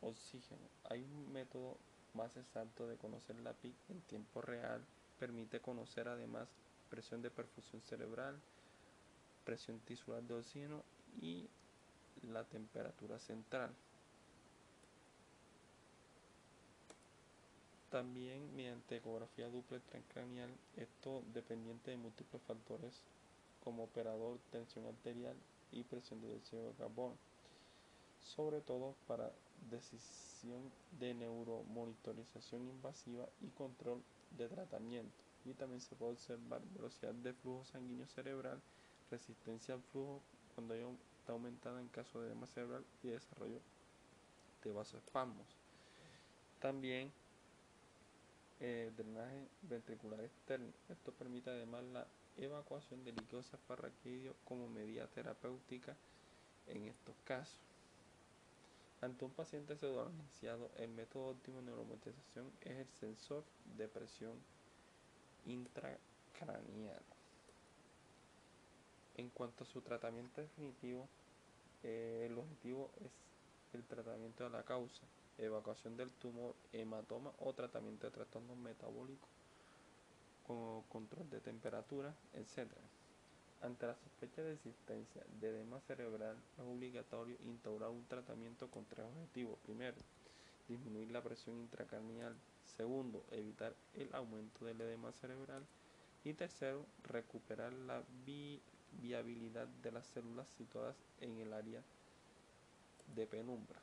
[0.00, 0.68] oxígeno.
[0.84, 1.76] Hay un método
[2.14, 4.84] más exacto de conocer la PIC en tiempo real,
[5.18, 6.48] permite conocer además
[6.90, 8.40] presión de perfusión cerebral,
[9.44, 10.84] presión tisular de oxígeno
[11.20, 11.48] y
[12.22, 13.74] la temperatura central.
[17.90, 23.00] También mediante ecografía duplex transcranial, esto dependiente de múltiples factores
[23.64, 25.36] como operador, tensión arterial
[25.72, 27.16] y presión de dióxido de carbono,
[28.20, 29.32] sobre todo para
[29.70, 34.02] decisión de neuromonitorización invasiva y control
[34.36, 35.16] de tratamiento.
[35.46, 38.60] Y también se puede observar velocidad de flujo sanguíneo cerebral,
[39.10, 40.20] resistencia al flujo
[40.54, 43.60] cuando está aumentada en caso de edema cerebral y desarrollo
[44.62, 45.46] de vasoespasmos.
[46.60, 47.12] También
[48.60, 50.72] eh, drenaje ventricular externo.
[50.88, 52.06] Esto permite además la
[52.36, 55.96] evacuación de líquido cefalorraquídeo como medida terapéutica
[56.66, 57.58] en estos casos.
[59.00, 63.44] Ante un paciente pseudoanestesiado, el método óptimo de neuromonitorización es el sensor
[63.76, 64.34] de presión
[65.46, 67.02] intracranial.
[69.16, 71.08] En cuanto a su tratamiento definitivo,
[71.84, 73.12] eh, el objetivo es
[73.72, 75.02] el tratamiento de la causa,
[75.38, 79.28] evacuación del tumor, hematoma o tratamiento de trastornos metabólicos
[80.88, 82.70] control de temperatura, etc.
[83.60, 89.04] Ante la sospecha de existencia de edema cerebral es obligatorio instaurar un tratamiento con tres
[89.04, 89.58] objetivos.
[89.64, 89.96] Primero,
[90.68, 92.34] disminuir la presión intracranial.
[92.76, 95.66] Segundo, evitar el aumento del edema cerebral.
[96.24, 98.02] Y tercero, recuperar la
[99.00, 101.82] viabilidad de las células situadas en el área
[103.14, 103.80] de penumbra.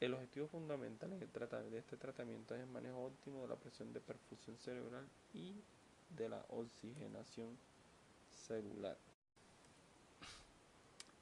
[0.00, 4.56] El objetivo fundamental de este tratamiento es el manejo óptimo de la presión de perfusión
[4.56, 5.54] cerebral y
[6.16, 7.58] de la oxigenación
[8.30, 8.96] celular.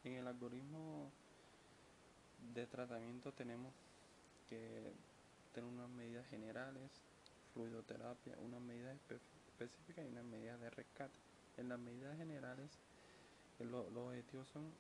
[0.05, 1.11] En el algoritmo
[2.55, 3.75] de tratamiento tenemos
[4.49, 4.93] que
[5.53, 6.89] tener unas medidas generales,
[7.55, 8.97] fluidoterapia, unas medidas
[9.49, 11.19] específicas y unas medidas de rescate.
[11.57, 12.71] En las medidas generales,
[13.59, 14.73] los objetivos son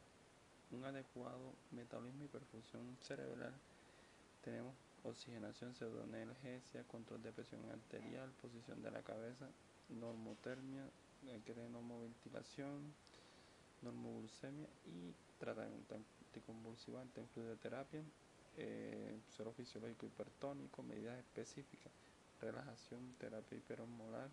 [0.70, 3.52] un adecuado metabolismo y perfusión cerebral.
[4.42, 4.74] Tenemos
[5.04, 9.48] oxigenación, pseudoanalgesia, control de presión arterial, posición de la cabeza,
[9.88, 10.84] normotermia,
[11.70, 12.94] normoventilación,
[13.82, 18.02] normoglucemia y tratamiento anticonvulsivante fluidoterapia,
[18.56, 21.92] eh, suero fisiológico hipertónico, medidas específicas,
[22.40, 24.28] relajación, terapia hiperosmolar,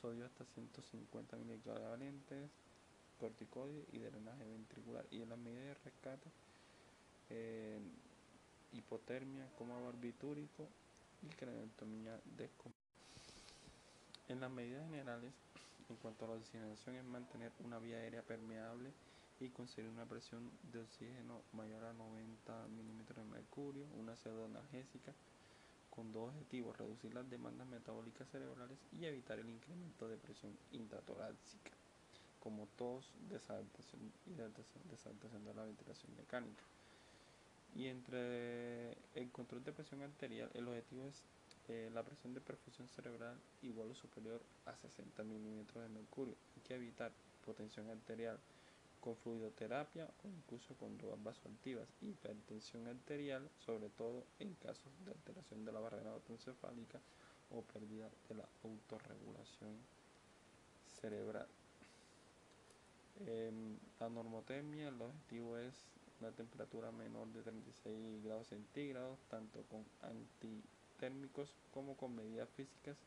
[0.00, 1.36] sodio hasta 150
[1.88, 2.50] valentes,
[3.18, 5.04] corticoides y drenaje ventricular.
[5.10, 6.30] Y en las medidas de rescate,
[7.30, 7.80] eh,
[8.72, 10.68] hipotermia, coma barbitúrico
[11.22, 12.80] y craniotomía descompensación.
[14.28, 15.32] En las medidas generales,
[15.88, 18.92] en cuanto a la oxigenación, es mantener una vía aérea permeable
[19.40, 25.12] y conseguir una presión de oxígeno mayor a 90 milímetros de mercurio, una pseudoanalgésica
[25.90, 31.72] con dos objetivos, reducir las demandas metabólicas cerebrales y evitar el incremento de presión intratorácica,
[32.38, 34.34] como tos, desadaptación y
[34.90, 36.62] desadaptación de la ventilación mecánica.
[37.74, 41.22] Y entre el control de presión arterial, el objetivo es
[41.68, 46.34] eh, la presión de perfusión cerebral igual o superior a 60 milímetros de mercurio.
[46.56, 48.38] Hay que evitar hipotensión arterial
[49.00, 55.64] con fluidoterapia o incluso con drogas vasoactivas, hipertensión arterial, sobre todo en casos de alteración
[55.64, 57.00] de la barrera autoencefálica
[57.50, 59.76] o pérdida de la autorregulación
[61.00, 61.48] cerebral.
[63.26, 65.74] Em, la normotemia, el objetivo es
[66.20, 70.62] una temperatura menor de 36 grados centígrados, tanto con anti
[70.98, 72.98] térmicos como con medidas físicas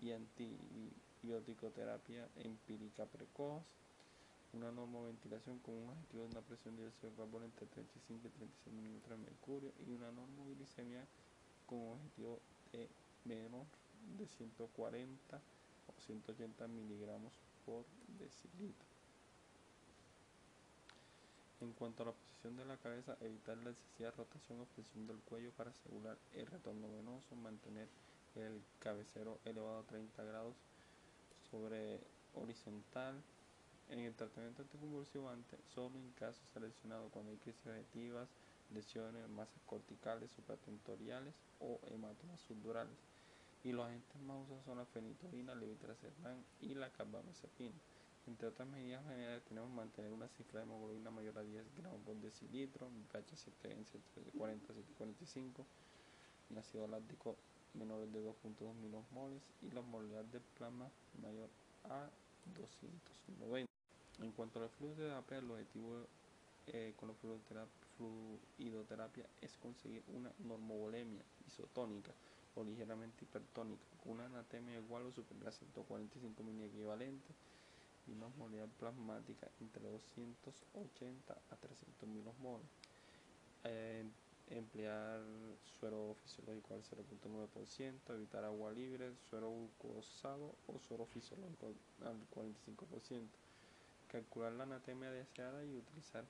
[0.00, 3.64] y antibiótico-terapia empírica precoz,
[4.52, 8.30] una normoventilación con un objetivo de una presión de dióxido de carbono entre 35 y
[8.30, 11.06] 36 milímetros de mercurio y una normoglicemia
[11.66, 12.40] con objetivo
[12.72, 12.88] de
[13.24, 13.66] menor
[14.18, 15.40] de 140
[15.86, 17.32] o 180 miligramos
[17.64, 17.86] por
[18.18, 18.91] decilitro.
[21.62, 25.20] En cuanto a la posición de la cabeza, evitar la excesiva rotación o flexión del
[25.20, 27.88] cuello para asegurar el retorno venoso, mantener
[28.34, 30.56] el cabecero elevado a 30 grados
[31.52, 32.00] sobre
[32.34, 33.22] horizontal.
[33.90, 38.28] En el tratamiento anticonvulsivante, solo en casos seleccionados cuando hay crisis objetivas,
[38.74, 42.98] lesiones, masas corticales supratentoriales o hematomas subdurales.
[43.62, 47.78] Y los agentes más usados son la fenitoína, levetiracetam y la carbamazepina.
[48.26, 52.16] Entre otras medidas generales tenemos mantener una cifra de hemoglobina mayor a 10 gramos por
[52.16, 55.66] decilitro, pH 7 en 740 745,
[56.50, 57.36] y ácido láctico
[57.74, 60.88] menor de 2.2 milimoles y la movilidad del plasma
[61.20, 61.48] mayor
[61.84, 62.08] a
[62.54, 63.70] 290.
[64.20, 66.06] En cuanto al flujo de terapia, el objetivo
[66.68, 67.14] eh, con la
[67.96, 72.12] fluidoterapia es conseguir una normovolemia isotónica
[72.54, 77.34] o ligeramente hipertónica con una anatemia igual o superior a 145 mil equivalentes
[78.12, 82.66] una osmolaridad plasmática entre 280 a 300 milosmoles.
[83.64, 84.04] Eh,
[84.50, 85.20] emplear
[85.78, 91.72] suero fisiológico al 0.9%, evitar agua libre, suero glucosado o suero fisiológico
[92.04, 93.28] al 45%.
[94.08, 96.24] Calcular la anatemia deseada y utilizar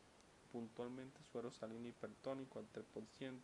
[0.53, 3.41] puntualmente suero salino hipertónico al 3%.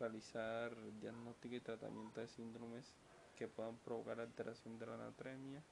[0.00, 2.92] Realizar diagnóstico y tratamiento de síndromes
[3.36, 5.62] que puedan provocar alteración de la anatemia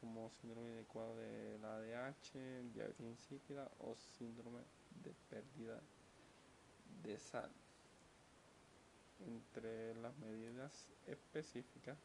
[0.00, 4.62] como síndrome adecuado de la ADH, diabetes insípida o síndrome
[5.04, 5.80] de pérdida
[7.02, 7.50] de sal.
[9.26, 11.98] Entre las medidas específicas,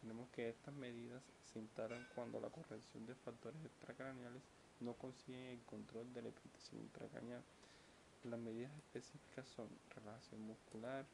[0.00, 4.42] tenemos que estas medidas se instalan cuando la corrección de factores extracraneales
[4.80, 7.42] no consigue el control de la excitación intracraneal.
[8.24, 11.06] Las medidas específicas son relajación muscular,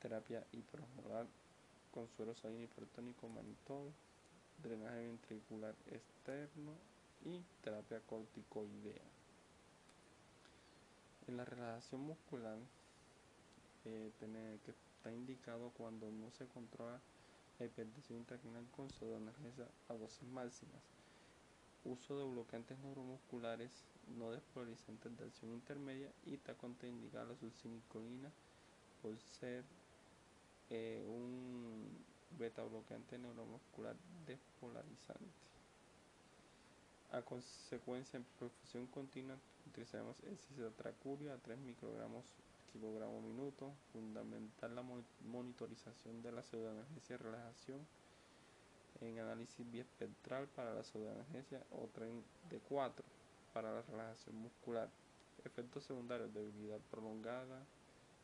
[0.00, 1.26] terapia hiperosmolar
[1.90, 3.92] con suero salino hipertónico manitol,
[4.62, 6.72] drenaje ventricular externo
[7.24, 9.02] y terapia corticoidea.
[11.26, 12.58] En la relajación muscular,
[13.84, 14.12] eh,
[14.64, 17.00] que está indicado cuando no se controla
[17.58, 20.82] la hipertensión intracranial con pseudoanalgesia a dosis máximas.
[21.84, 23.70] Uso de bloqueantes neuromusculares
[24.18, 28.30] no despolarizantes de acción intermedia y está contraindicada la succinilcolina
[29.02, 29.64] por ser
[30.70, 31.86] eh, un
[32.38, 33.96] beta bloqueante neuromuscular
[34.26, 35.46] despolarizante.
[37.12, 39.36] A consecuencia, en perfusión continua
[39.68, 42.24] utilizaremos el cisatracuria a 3 microgramos
[42.72, 43.72] kilogramo minuto.
[43.92, 44.82] Fundamental la
[45.24, 47.80] monitorización de la pseudoanalgesia y relajación
[49.00, 53.04] en análisis biespectral para la pseudoanalgesia o tren de 4
[53.52, 54.88] para la relajación muscular.
[55.44, 57.62] Efectos secundarios, debilidad prolongada,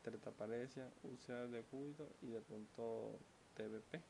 [0.03, 3.19] tertaparesia, úlceras de cúbito y de pronto
[3.57, 4.01] TBP.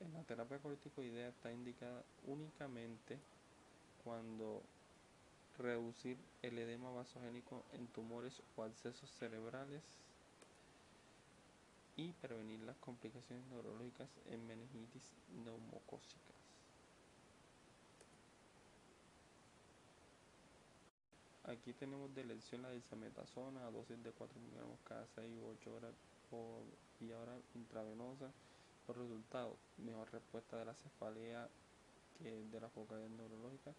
[0.00, 3.18] En la terapia corticoidea está indicada únicamente
[4.02, 4.62] cuando
[5.58, 9.82] reducir el edema vasogénico en tumores o accesos cerebrales
[11.96, 15.12] y prevenir las complicaciones neurológicas en meningitis
[15.44, 16.30] neumocócicas.
[21.44, 25.74] Aquí tenemos de elección la desametasona a dosis de 4 miligramos cada 6 u 8
[25.74, 25.94] horas
[26.30, 26.62] por
[27.00, 28.30] vía oral intravenosa.
[28.86, 31.48] Los resultados, mejor respuesta de la cefalea
[32.18, 33.72] que de la focalidad neurológica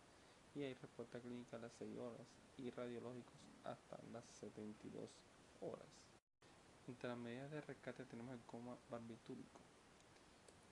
[0.55, 5.09] y hay respuesta clínica a las 6 horas y radiológicos hasta las 72
[5.61, 5.87] horas.
[6.87, 9.59] Entre las medidas de rescate tenemos el coma barbitúrico.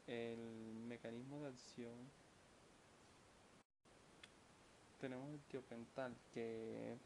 [0.07, 0.39] El
[0.87, 1.95] mecanismo de acción
[4.99, 6.97] tenemos el tiopental que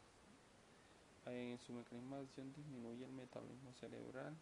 [1.26, 4.34] en su mecanismo de acción disminuye el metabolismo cerebral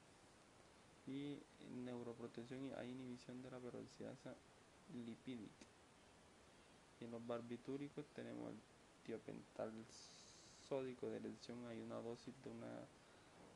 [1.07, 1.39] y
[1.85, 4.35] neuroprotección y hay inhibición de la peroxidasa
[5.05, 5.67] lipídica.
[7.01, 8.59] Y en los barbitúricos tenemos el
[9.05, 9.73] tiopental
[10.69, 12.87] sódico de elección, hay una dosis de una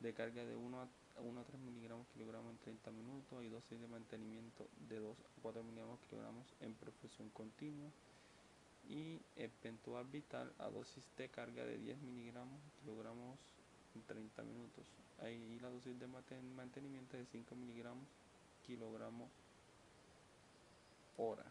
[0.00, 0.88] de carga de 1 a,
[1.22, 5.40] 1 a 3 miligramos kilogramos en 30 minutos, hay dosis de mantenimiento de 2 a
[5.42, 7.90] 4 miligramos kilogramos en perfusión continua
[8.88, 9.50] y el
[10.12, 13.38] vital a dosis de carga de 10 miligramos kilogramos
[13.94, 14.84] en 30 minutos.
[15.22, 18.06] Ahí la dosis de mantenimiento de 5 miligramos
[18.66, 19.30] kilogramos
[21.16, 21.44] hora.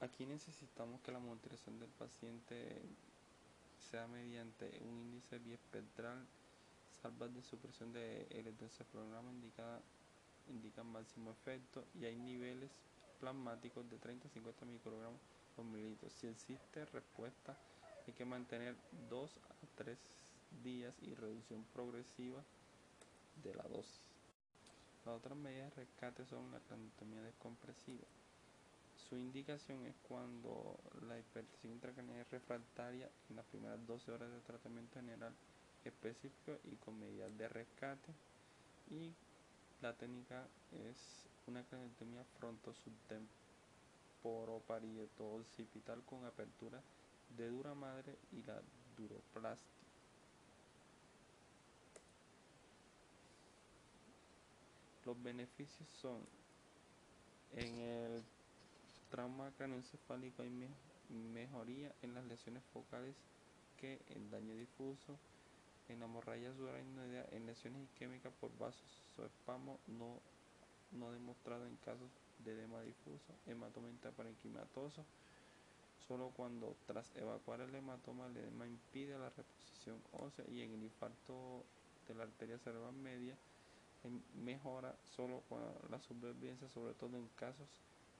[0.00, 2.82] Aquí necesitamos que la monitorización del paciente
[3.78, 6.26] sea mediante un índice biespectral,
[7.00, 9.80] salvas de supresión de electroencefalograma indicada
[10.48, 12.70] indican máximo efecto y hay niveles
[13.20, 15.20] plasmáticos de 30 a 50 microgramos
[15.54, 16.10] por mililitro.
[16.10, 17.56] Si existe respuesta,
[18.06, 18.74] hay que mantener
[19.08, 19.98] 2 a 3
[20.64, 22.42] días y reducción progresiva
[23.42, 24.00] de la dosis.
[25.04, 28.06] Las otras medidas de rescate son la craniotomía descompresiva.
[29.08, 30.78] Su indicación es cuando
[31.08, 35.34] la hipertensión intracranial es refractaria en las primeras 12 horas de tratamiento general
[35.84, 38.12] específico y con medidas de rescate.
[38.90, 39.12] Y
[39.80, 40.46] la técnica
[40.88, 40.96] es
[41.46, 46.80] una craniotomía frontosubtemporoparieto occipital con apertura
[47.36, 48.60] de dura madre y la
[48.96, 49.72] duroplastia.
[55.04, 56.20] Los beneficios son
[57.54, 58.22] en el
[59.10, 60.50] trauma craneoencefálico hay
[61.10, 63.14] mejoría en las lesiones focales
[63.78, 65.18] que en daño difuso,
[65.88, 70.20] en hemorragia subaracnoidea, en lesiones isquémicas por vasos o espamo no,
[70.92, 72.08] no demostrado en casos
[72.44, 75.04] de edema difuso, hematoma intraparenquimatoso,
[76.06, 80.82] solo cuando tras evacuar el hematoma el edema impide la reposición ósea y en el
[80.82, 81.64] infarto
[82.08, 83.36] de la arteria cerebral media
[84.44, 87.68] mejora solo con la supervivencia, sobre todo en casos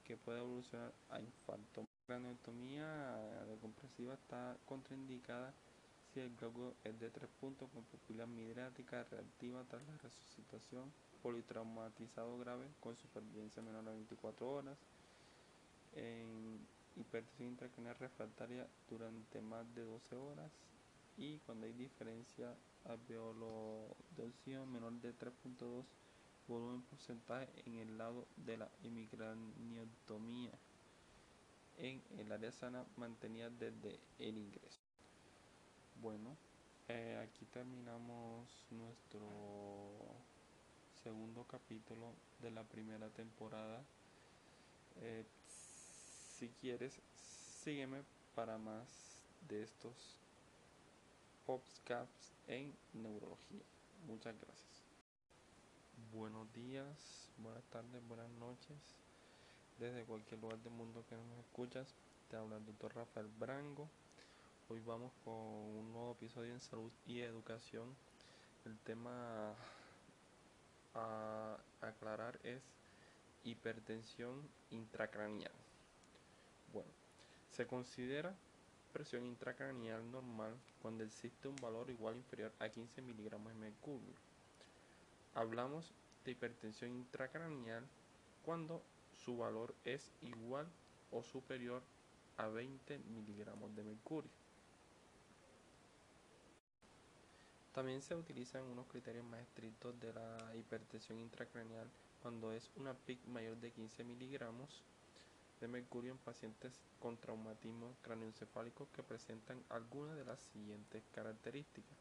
[0.05, 1.81] que puede evolucionar a infarto.
[1.81, 5.53] La craniotomía decompresiva está contraindicada
[6.13, 12.39] si el glauco es de tres puntos con pupila midriática reactiva tras la resucitación, politraumatizado
[12.39, 14.79] grave con supervivencia menor a 24 horas,
[16.97, 20.51] hipertensión intracranial refractaria durante más de 12 horas
[21.17, 24.33] y cuando hay diferencia alveolo-de
[24.67, 25.85] menor de 3.2
[26.49, 30.53] volumen porcentaje en el lado de la hemicraniotomía
[31.79, 34.81] en el área sana mantenida desde el ingreso.
[36.01, 36.37] Bueno,
[36.89, 39.21] eh, aquí terminamos nuestro
[41.03, 43.83] segundo capítulo de la primera temporada.
[45.01, 45.25] Eh,
[46.43, 47.01] si quieres,
[47.63, 48.03] sígueme
[48.35, 49.95] para más de estos
[51.47, 53.63] PopsCaps en neurología.
[54.09, 54.83] Muchas gracias.
[56.13, 58.77] Buenos días, buenas tardes, buenas noches.
[59.79, 61.95] Desde cualquier lugar del mundo que nos escuchas,
[62.29, 63.89] te habla el doctor Rafael Brango.
[64.69, 67.95] Hoy vamos con un nuevo episodio en salud y educación.
[68.65, 69.55] El tema
[70.97, 72.65] a aclarar es
[73.45, 75.62] hipertensión intracranial.
[77.53, 78.35] Se considera
[78.95, 84.15] presión intracranial normal cuando existe un valor igual o inferior a 15 miligramos de mercurio.
[85.35, 85.93] Hablamos
[86.25, 87.85] de hipertensión intracranial
[88.45, 88.83] cuando
[89.25, 90.67] su valor es igual
[91.11, 91.83] o superior
[92.39, 94.31] a 20 miligramos de mercurio.
[97.75, 101.89] También se utilizan unos criterios más estrictos de la hipertensión intracranial
[102.23, 104.83] cuando es una PIC mayor de 15 miligramos
[105.63, 111.97] de mercurio en pacientes con traumatismo craneoencefálico que presentan alguna de las siguientes características.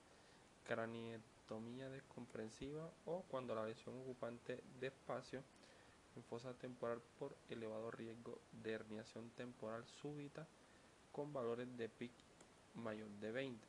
[0.68, 5.44] Cranietomía descomprensiva o cuando la lesión ocupante de espacio
[6.16, 10.48] en fosa temporal por elevado riesgo de herniación temporal súbita
[11.12, 12.12] con valores de PIC
[12.74, 13.68] mayor de 20.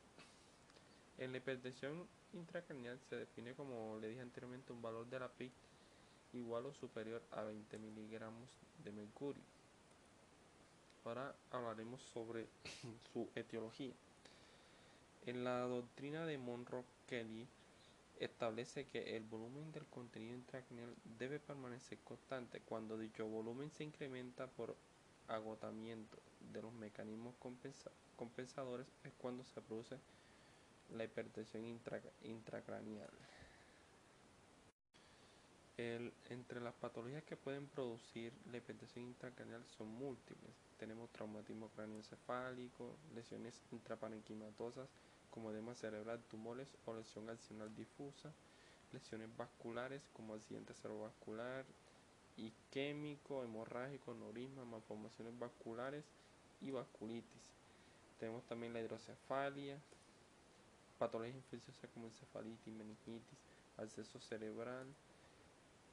[1.19, 5.53] En la hipertensión intracranial se define como le dije anteriormente un valor de la PIC
[6.33, 8.49] igual o superior a 20 miligramos
[8.83, 9.52] de mercurio.
[11.05, 12.47] Ahora hablaremos sobre
[13.13, 13.93] su etiología.
[15.25, 17.47] En la doctrina de Monroe-Kelly
[18.19, 24.47] establece que el volumen del contenido intracranial debe permanecer constante cuando dicho volumen se incrementa
[24.47, 24.75] por
[25.27, 26.17] agotamiento
[26.51, 27.35] de los mecanismos
[28.15, 29.97] compensadores es cuando se produce
[30.95, 31.65] la hipertensión
[32.23, 33.09] intracranial
[35.77, 40.53] entre las patologías que pueden producir la hipertensión intracranial son múltiples.
[40.83, 44.89] Tenemos traumatismo craneoencefálico, lesiones intraparenquimatosas
[45.31, 48.33] como edema cerebral, tumores o lesión accional difusa,
[48.91, 51.63] lesiones vasculares como accidente cerebrovascular,
[52.35, 56.03] isquémico, hemorrágico, aneurisma, malformaciones vasculares
[56.59, 57.53] y vasculitis.
[58.19, 59.79] Tenemos también la hidrocefalia,
[60.99, 63.39] patologías infecciosas como encefalitis, meningitis,
[63.77, 64.87] acceso cerebral,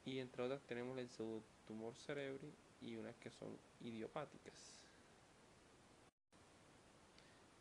[0.04, 4.79] y entre otras tenemos el pseudotumor cerebri y unas que son idiopáticas.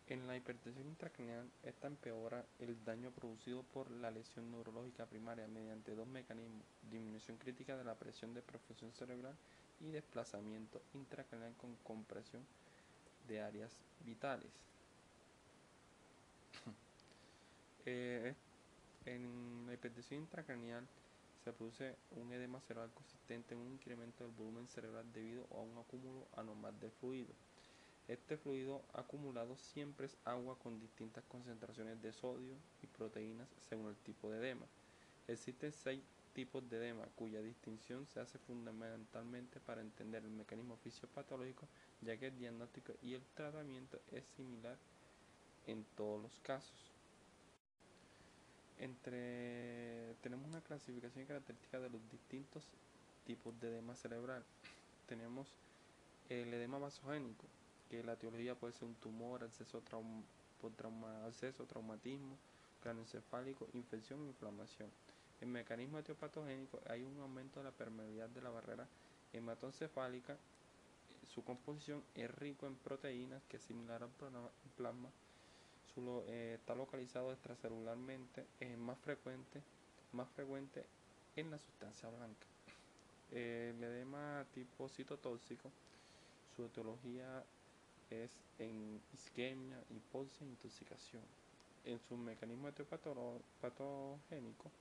[0.10, 5.93] En la hipertensión intracranial, esta empeora el daño producido por la lesión neurológica primaria mediante
[5.93, 9.36] dos mecanismos, disminución crítica de la presión de perfusión cerebral
[9.80, 12.43] y desplazamiento intracranial con compresión
[13.28, 13.72] de áreas
[14.03, 14.51] vitales.
[17.86, 18.36] Eh,
[19.05, 20.86] en la hipertensión intracranial,
[21.43, 25.78] se produce un edema cerebral consistente en un incremento del volumen cerebral debido a un
[25.78, 27.34] acúmulo anormal de fluido.
[28.10, 33.97] Este fluido acumulado siempre es agua con distintas concentraciones de sodio y proteínas según el
[33.97, 34.66] tipo de edema.
[35.28, 36.01] Existen seis
[36.34, 41.68] tipos de edema cuya distinción se hace fundamentalmente para entender el mecanismo fisiopatológico,
[42.01, 44.80] ya que el diagnóstico y el tratamiento es similar
[45.68, 46.91] en todos los casos.
[48.80, 52.64] Entre tenemos una clasificación característica de los distintos
[53.28, 54.43] tipos de edema cerebral.
[55.05, 55.47] Tenemos
[56.30, 57.45] el edema vasogénico,
[57.90, 60.24] que la etiología puede ser un tumor, acceso, trauma,
[60.78, 62.38] trauma, acceso traumatismo,
[62.82, 64.90] craneoencefálico, infección, inflamación.
[65.42, 68.88] En mecanismo etiopatogénico hay un aumento de la permeabilidad de la barrera
[69.34, 70.38] hematoencefálica.
[71.34, 74.10] Su composición es rico en proteínas que similar al
[74.76, 75.10] plasma.
[75.94, 79.62] Su, eh, está localizado extracelularmente, es más frecuente,
[80.14, 80.86] más frecuente
[81.36, 82.46] en la sustancia blanca.
[83.32, 85.72] el edema tipo citotóxico,
[86.56, 87.44] su etiología
[88.10, 91.24] es en isquemia, hipoxia e intoxicación.
[91.86, 94.72] En su mecanismo etiopatogénico,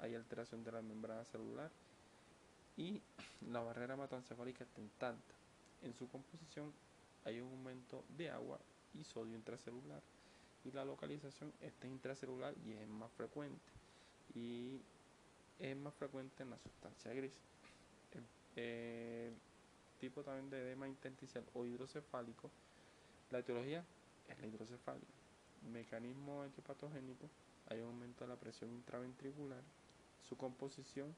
[0.00, 1.70] hay alteración de la membrana celular
[2.76, 3.00] y
[3.50, 5.14] la barrera hematoencefálica está.
[5.82, 6.72] En su composición
[7.24, 8.58] hay un aumento de agua
[8.94, 10.02] y sodio intracelular
[10.64, 13.72] y la localización está intracelular y es más frecuente
[14.34, 14.80] y
[15.58, 17.32] es más frecuente en la sustancia gris.
[18.56, 19.34] El,
[19.98, 22.50] tipo también de edema intersticial o hidrocefálico,
[23.32, 23.84] la etiología
[24.28, 25.08] es la hidrocefalia.
[25.72, 27.28] Mecanismo etiopatogénico,
[27.68, 29.62] hay un aumento de la presión intraventricular
[30.28, 31.14] su composición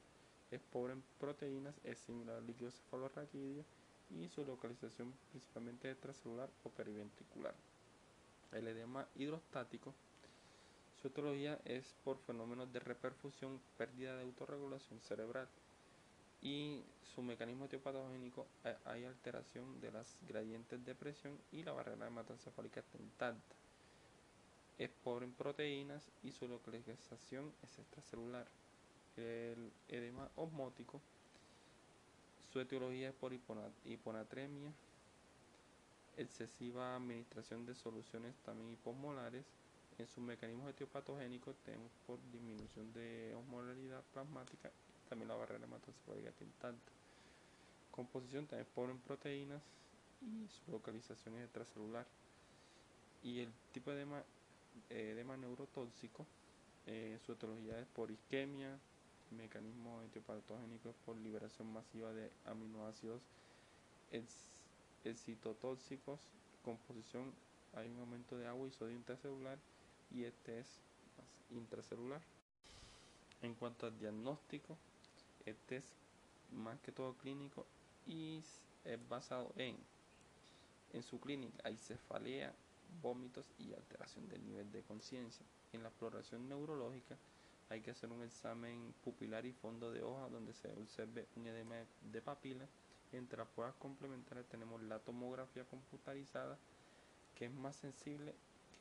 [0.51, 3.63] es pobre en proteínas, es similar al líquido cefalorraquídeo
[4.09, 7.55] y su localización principalmente extracelular o periventricular.
[8.51, 9.93] El edema hidrostático,
[11.01, 15.47] su etiología es por fenómenos de reperfusión, pérdida de autorregulación cerebral
[16.41, 16.83] y
[17.15, 22.81] su mecanismo etiopatogénico eh, hay alteración de las gradientes de presión y la barrera hematoencefálica
[22.81, 23.35] está.
[24.77, 28.45] Es pobre en proteínas y su localización es extracelular
[29.15, 31.01] el edema osmótico.
[32.51, 33.33] Su etiología es por
[33.85, 34.73] hiponatremia,
[36.17, 39.45] excesiva administración de soluciones también hiposmolares.
[39.97, 44.69] En sus mecanismos etiopatogénicos tenemos por disminución de osmolaridad plasmática
[45.09, 46.91] también la barrera hematoencefálica intacta.
[47.91, 49.61] Composición también pobre en proteínas
[50.21, 52.05] y su localización es extracelular.
[53.23, 54.23] Y el tipo de edema,
[54.89, 56.25] edema neurotóxico,
[56.87, 58.77] eh, su etiología es por isquemia,
[59.31, 63.21] mecanismo etiopatogénico por liberación masiva de aminoácidos
[65.03, 66.19] excitotóxicos,
[66.63, 67.33] composición,
[67.73, 69.57] hay un aumento de agua y sodio intracelular
[70.11, 70.67] y este es
[71.51, 72.21] intracelular.
[73.41, 74.77] En cuanto al diagnóstico,
[75.45, 75.85] este es
[76.51, 77.65] más que todo clínico
[78.05, 78.41] y
[78.83, 79.77] es basado en
[80.95, 82.53] en su clínica hay cefalea,
[83.01, 85.45] vómitos y alteración del nivel de conciencia.
[85.73, 87.17] En la exploración neurológica
[87.69, 91.75] hay que hacer un examen pupilar y fondo de hoja donde se observe un edema
[92.13, 92.65] de papila.
[93.11, 96.57] Entre las pruebas complementarias tenemos la tomografía computarizada,
[97.37, 98.33] que es más sensible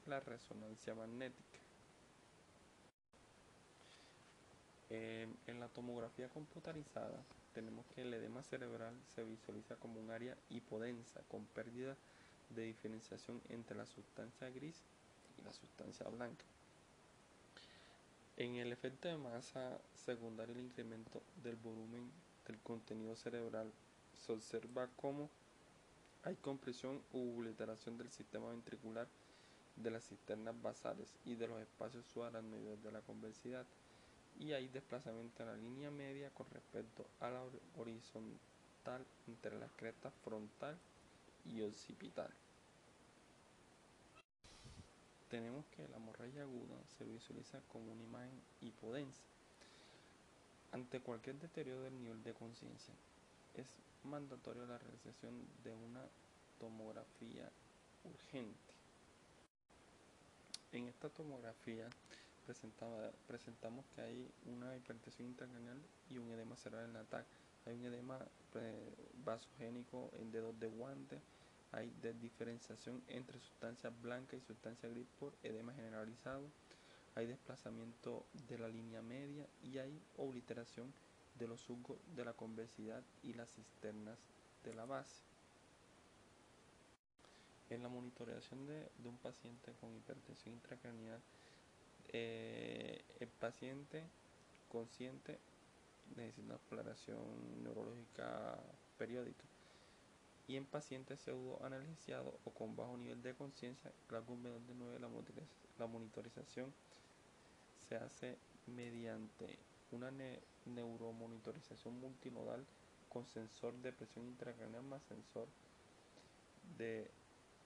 [0.04, 1.53] que la resonancia magnética.
[4.90, 7.24] En la tomografía computarizada
[7.54, 11.96] tenemos que el edema cerebral se visualiza como un área hipodensa con pérdida
[12.50, 14.82] de diferenciación entre la sustancia gris
[15.38, 16.44] y la sustancia blanca.
[18.36, 22.10] En el efecto de masa secundario el incremento del volumen
[22.46, 23.72] del contenido cerebral
[24.18, 25.30] se observa como
[26.24, 29.06] hay compresión u obliteración del sistema ventricular
[29.76, 33.66] de las cisternas basales y de los espacios subaracnoides de la convexidad
[34.38, 37.42] y hay desplazamiento en la línea media con respecto a la
[37.78, 40.76] horizontal entre la cresta frontal
[41.46, 42.30] y occipital
[45.34, 49.20] tenemos que la hemorragia aguda se visualiza como una imagen hipodensa.
[50.70, 52.94] Ante cualquier deterioro del nivel de conciencia,
[53.56, 53.66] es
[54.04, 56.02] mandatorio la realización de una
[56.60, 57.50] tomografía
[58.04, 58.74] urgente.
[60.70, 61.88] En esta tomografía
[62.44, 65.80] presentamos que hay una hipertensión intracraneal
[66.10, 67.26] y un edema cerebral en la TAC.
[67.66, 68.18] Hay un edema
[68.54, 71.20] eh, vasogénico en dedos de guante,
[71.72, 71.90] hay
[72.20, 76.44] diferenciación entre sustancia blanca y sustancia gris por edema generalizado,
[77.16, 80.92] hay desplazamiento de la línea media y hay obliteración
[81.38, 84.18] de los surcos de la convexidad y las cisternas
[84.64, 85.22] de la base.
[87.70, 91.20] En la monitoreación de, un paciente con hipertensión intracraneal,
[92.16, 94.04] eh, el paciente
[94.70, 95.36] consciente
[96.14, 97.18] necesita una exploración
[97.64, 98.56] neurológica
[98.96, 99.42] periódica
[100.46, 104.98] y en pacientes pseudoanestesiados o con bajo nivel de conciencia, algún menor de 9,
[105.78, 106.72] la monitorización
[107.88, 108.36] se hace
[108.68, 109.58] mediante
[109.90, 110.12] una
[110.66, 112.64] neuromonitorización multinodal
[113.08, 115.48] con sensor de presión intracraneal más sensor
[116.78, 117.10] de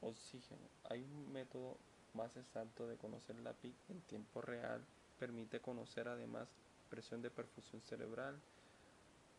[0.00, 0.62] oxígeno.
[0.84, 1.76] Hay un método
[2.18, 4.84] más exacto de conocer la PIC en tiempo real,
[5.20, 6.48] permite conocer además
[6.90, 8.36] presión de perfusión cerebral,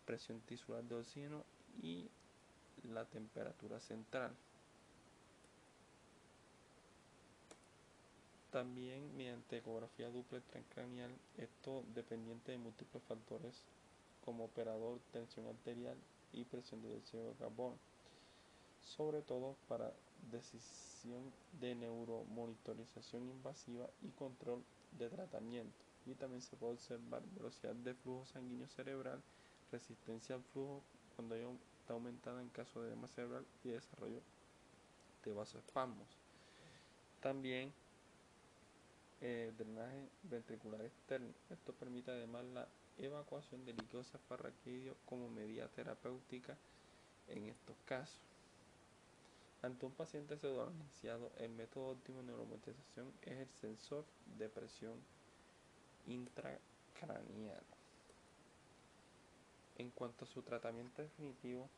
[0.05, 1.43] presión tisular de oxígeno
[1.83, 2.09] y
[2.83, 4.31] la temperatura central.
[8.49, 13.61] También mediante ecografía dupla transcranial, esto dependiente de múltiples factores
[14.23, 15.97] como operador, tensión arterial
[16.31, 17.77] y presión de dióxido de carbono,
[18.81, 19.91] sobre todo para
[21.59, 24.63] de neuromonitorización invasiva y control
[24.97, 25.77] de tratamiento.
[26.05, 29.21] Y también se puede observar velocidad de flujo sanguíneo cerebral,
[29.71, 30.81] resistencia al flujo
[31.15, 34.21] cuando está aumentada en caso de edema cerebral y desarrollo
[35.23, 36.07] de vasoespasmos.
[37.21, 37.73] También
[39.21, 41.33] eh, drenaje ventricular externo.
[41.49, 46.57] Esto permite además la evacuación de líquido cefalorraquídeo como medida terapéutica
[47.27, 48.28] en estos casos.
[49.61, 54.05] Ante un paciente pseudoanestesiado, el método óptimo de neuromonitorización es el sensor
[54.37, 54.97] de presión
[56.07, 57.63] intracranial.
[59.77, 61.69] En cuanto a su tratamiento definitivo,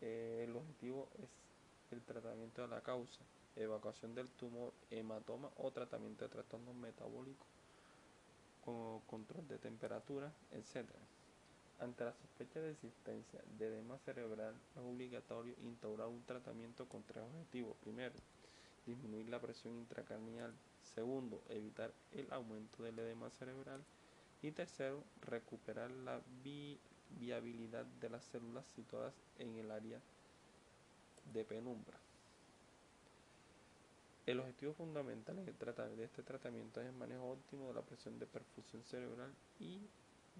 [0.00, 1.30] el objetivo es
[1.90, 3.24] el tratamiento de la causa,
[3.56, 7.46] evacuación del tumor, hematoma o tratamiento de trastornos metabólicos
[8.62, 10.90] como control de temperatura, etc.
[11.78, 17.22] Ante la sospecha de existencia de edema cerebral es obligatorio instaurar un tratamiento con tres
[17.22, 17.76] objetivos.
[17.82, 18.14] Primero,
[18.86, 20.54] disminuir la presión intracranial.
[20.94, 23.84] Segundo, evitar el aumento del edema cerebral.
[24.42, 26.20] Y tercero, recuperar la
[27.18, 30.00] viabilidad de las células situadas en el área
[31.32, 31.98] de penumbra.
[34.24, 38.82] El objetivo fundamental de este tratamiento es el manejo óptimo de la presión de perfusión
[38.82, 39.80] cerebral y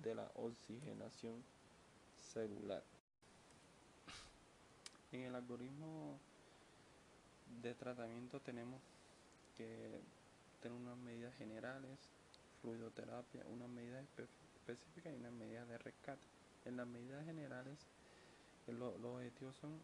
[0.03, 1.43] de la oxigenación
[2.33, 2.83] celular.
[5.13, 6.19] En el algoritmo
[7.63, 8.81] de tratamiento tenemos
[9.57, 10.01] que
[10.61, 11.99] tener unas medidas generales,
[12.61, 14.05] fluidoterapia, unas medidas
[14.59, 16.27] específicas y unas medidas de rescate.
[16.65, 17.79] En las medidas generales,
[18.67, 19.81] los objetivos son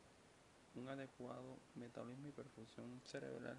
[0.74, 3.56] un adecuado metabolismo y perfusión cerebral.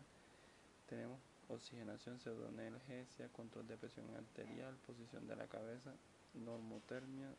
[0.90, 5.94] Tenemos oxigenación, pseudoanalgesia, control de presión arterial, posición de la cabeza,
[6.34, 7.34] normotermia,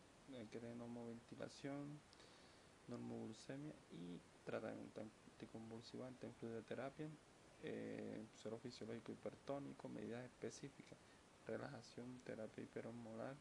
[0.76, 1.98] normoventilación,
[2.88, 7.08] normoglucemia y tratamiento anticonvulsivante fluidoterapia,
[7.62, 10.98] eh, suero fisiológico hipertónico, medidas específicas,
[11.46, 13.34] relajación, terapia hiperosmolar,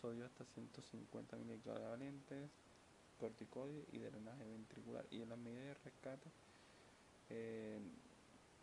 [0.00, 1.36] sodio hasta 150
[1.80, 2.48] valentes,
[3.18, 5.04] corticoides y drenaje ventricular.
[5.10, 6.30] Y en las medidas de rescate,
[7.30, 7.78] eh,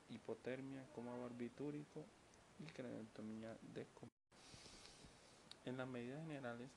[0.09, 2.03] hipotermia, coma barbitúrico
[2.59, 4.16] y craniotomía descompensación.
[5.67, 6.69] En las medidas generales,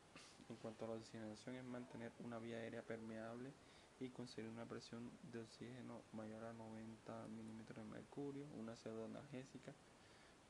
[0.49, 3.53] en cuanto a la oxigenación, es mantener una vía aérea permeable
[4.01, 9.72] y conseguir una presión de oxígeno mayor a 90 milímetros de mercurio, una pseudoanalgésica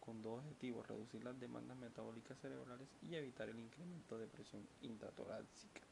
[0.01, 5.83] con dos objetivos, reducir las demandas metabólicas cerebrales y evitar el incremento de presión intratorácica,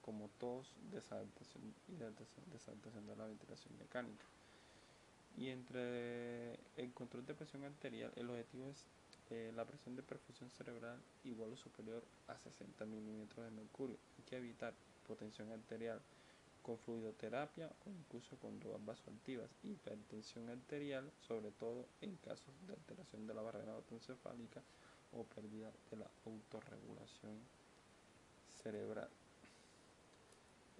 [0.00, 1.96] como tos, desadaptación y
[2.50, 4.24] desadaptación de la ventilación mecánica.
[5.36, 8.82] Y entre el control de presión arterial, el objetivo es
[9.32, 13.96] eh, la presión de perfusión cerebral igual o superior a 60 milímetros de mercurio.
[14.18, 16.02] Hay que evitar hipotensión arterial
[16.62, 23.26] con fluidoterapia o incluso con drogas vasoactivas, hipertensión arterial, sobre todo en casos de alteración
[23.26, 24.60] de la barrera autoencefálica
[25.12, 27.38] o pérdida de la autorregulación
[28.62, 29.08] cerebral.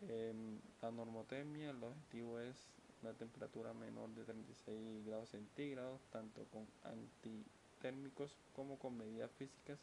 [0.09, 2.57] Em, la normotemia, el objetivo es
[3.03, 7.47] una temperatura menor de 36 grados centígrados, tanto con anti
[7.83, 9.79] térmicos como con medidas físicas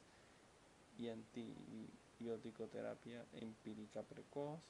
[0.98, 4.62] y antibiótico-terapia empírica precoz,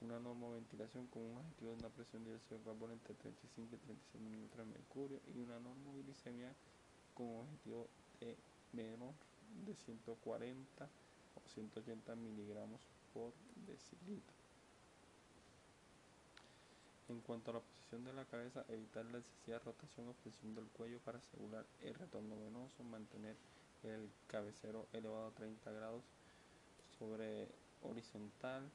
[0.00, 3.78] una normoventilación con un objetivo de una presión de dióxido de carbono entre 35 y
[3.78, 6.52] 36 milímetros de mercurio y una normoglicemia
[7.14, 7.88] con un objetivo
[8.20, 8.36] de
[8.72, 9.14] menos
[9.64, 10.88] de 140 o
[11.54, 12.80] 180 miligramos
[13.12, 13.32] por
[13.66, 14.34] decilitro.
[17.08, 17.62] En cuanto a la
[17.98, 22.38] de la cabeza, evitar la excesiva rotación o flexión del cuello para asegurar el retorno
[22.38, 23.34] venoso, mantener
[23.82, 26.04] el cabecero elevado a 30 grados
[26.98, 27.48] sobre
[27.82, 28.70] horizontal.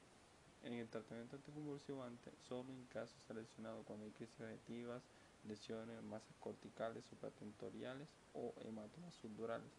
[0.64, 5.02] En el tratamiento anticonvulsivante, solo en casos seleccionados cuando hay crisis objetivas,
[5.48, 9.70] lesiones, masas corticales supratentoriales o hematomas subdurales.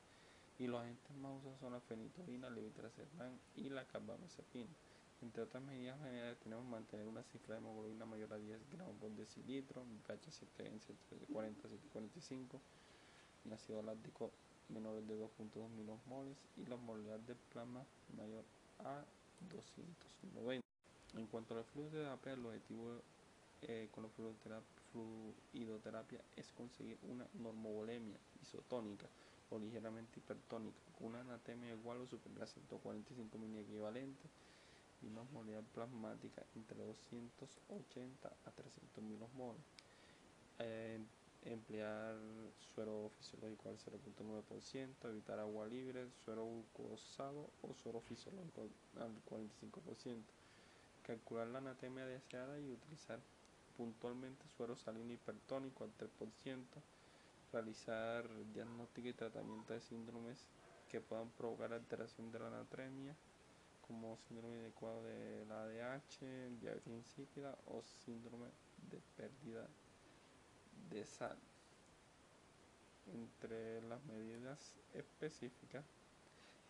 [0.58, 4.74] Y los agentes más usados son la fenitoína, levetiracetam y la carbamazepina.
[5.22, 9.11] Entre otras medidas generales tenemos mantener una cifra de hemoglobina mayor a 10 gramos por
[9.11, 12.61] decilitro, pH 740 745,
[13.45, 14.32] y ácido láctico
[14.70, 17.84] menores de 2.2 milimoles y la movilidad del plasma
[18.15, 18.43] mayor
[18.80, 19.03] a
[19.49, 20.65] 290.
[21.15, 23.01] En cuanto al flujo de terapia, el objetivo
[23.63, 24.09] eh, con la
[24.91, 29.07] fluidoterapia es conseguir una normovolemia isotónica
[29.49, 34.30] o ligeramente hipertónica, con una anatemia igual o superior a 145 mil equivalentes
[35.02, 39.62] y una osmolaridad plasmática entre 280 a 300 milosmoles.
[40.60, 41.00] Eh,
[41.43, 42.16] emplear
[42.74, 48.68] suero fisiológico al 0.9%, evitar agua libre, suero glucosado o suero fisiológico
[49.00, 50.24] al 45%.
[51.04, 53.20] Calcular la anatemia deseada y utilizar
[53.78, 56.64] puntualmente suero salino hipertónico al 3%.
[57.54, 60.45] Realizar diagnóstico y tratamiento de síndromes
[60.89, 63.16] que puedan provocar alteración de la anatemia
[63.88, 68.50] como síndrome de cuadro de la ADH, diabetes insípida o síndrome
[68.92, 69.68] de pérdida
[70.90, 71.38] de sal.
[73.14, 75.86] Entre las medidas específicas,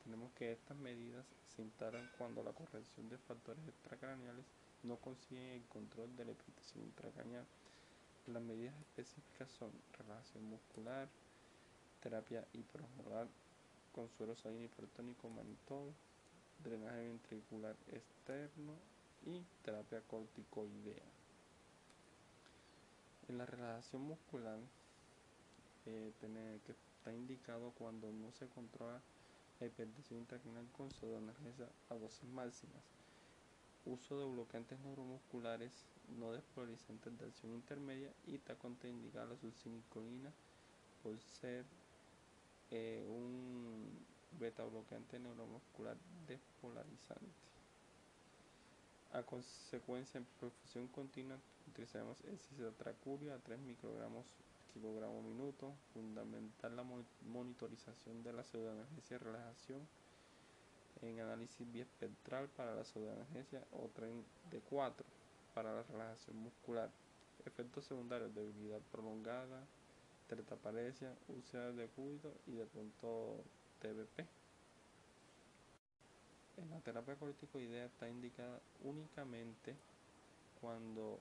[0.03, 4.45] tenemos que estas medidas se instalan cuando la corrección de factores extracraneales
[4.83, 7.45] no consigue el control de la hipertensión intracraneal.
[8.27, 11.09] Las medidas específicas son relajación muscular,
[12.01, 13.27] terapia hiperosmolar
[13.91, 15.93] con suero salino hipertónico manitol,
[16.63, 18.73] drenaje ventricular externo
[19.25, 21.03] y terapia corticoidea.
[23.27, 24.59] En la relajación muscular,
[25.85, 26.13] eh,
[26.65, 29.01] que está indicado cuando no se controla
[29.59, 32.83] la hipertensión intracranial con pseudoanalgesia a dosis máximas.
[33.85, 35.71] Uso de bloqueantes neuromusculares
[36.19, 40.31] no despolarizantes de acción intermedia y está contraindicada la succinilcolina
[41.03, 41.65] por ser
[42.71, 44.05] eh, un
[44.39, 45.97] beta bloqueante neuromuscular
[46.27, 47.47] despolarizante.
[49.13, 54.25] A consecuencia, en perfusión continua utilizaremos el cisatracuria a 3 microgramos
[54.73, 55.73] kilogramo minuto.
[55.93, 56.83] Fundamental la
[57.25, 59.87] monitorización de la pseudoanalgesia y relajación
[61.01, 65.05] en análisis biespectral para la pseudoanalgesia o tren de 4
[65.53, 66.89] para la relajación muscular.
[67.45, 69.63] Efectos secundarios, debilidad prolongada,
[70.27, 73.43] tertaparesia, úlceras de cúbito y de pronto
[76.57, 79.75] En la terapia corticoidea está indicada únicamente
[80.59, 81.19] cuando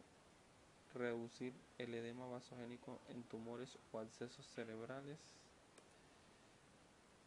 [0.94, 5.18] reducir el edema vasogénico en tumores o accesos cerebrales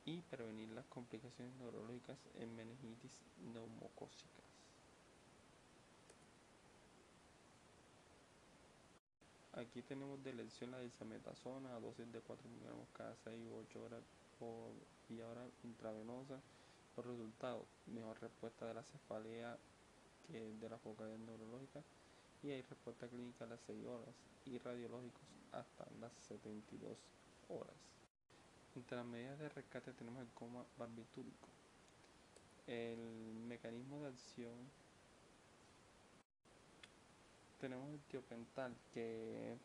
[0.06, 3.22] y prevenir las complicaciones neurológicas en meningitis
[3.54, 4.40] neumocócicas.
[9.54, 13.84] Aquí tenemos de elección la desametasona a dosis de 4 miligramos cada 6 u 8
[13.84, 14.04] horas
[14.40, 14.72] por
[15.10, 16.40] vía oral intravenosa.
[16.96, 19.58] Los resultados, mejor respuesta de la cefalea
[20.28, 21.82] que de la focalidad neurológica
[22.44, 26.98] y hay respuesta clínica a las 6 horas y radiológicos hasta las 72
[27.50, 27.76] horas.
[28.76, 31.48] Entre las medidas de rescate tenemos el coma barbitúrico.
[32.68, 33.00] El
[33.48, 34.54] mecanismo de acción
[37.60, 39.58] tenemos el tiopental que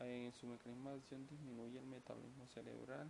[0.00, 3.08] en su mecanismo de acción disminuye el metabolismo cerebral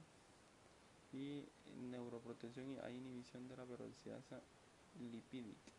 [1.12, 1.44] y
[1.90, 4.40] neuroprotección y hay inhibición de la peroxidasa
[5.10, 5.72] lipídica.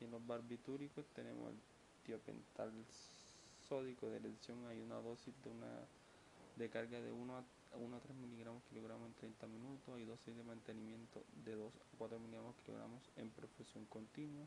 [0.00, 1.58] Y en los barbitúricos tenemos el
[2.04, 2.72] tiopental
[3.68, 5.86] sódico de elección, hay una dosis de una
[6.56, 7.44] de carga de 1 a,
[7.78, 11.96] 1 a 3 miligramos kilogramos en 30 minutos, hay dosis de mantenimiento de 2 a
[11.98, 14.46] 4 miligramos kilogramos en perfusión continua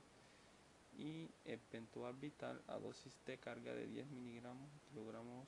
[0.98, 5.48] y el pentual vital a dosis de carga de 10 miligramos kilogramos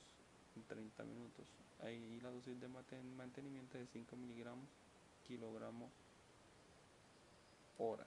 [0.64, 1.48] 30 minutos.
[1.82, 4.68] Ahí la dosis de mantenimiento de 5 miligramos
[5.28, 5.92] kilogramos
[7.78, 8.06] hora.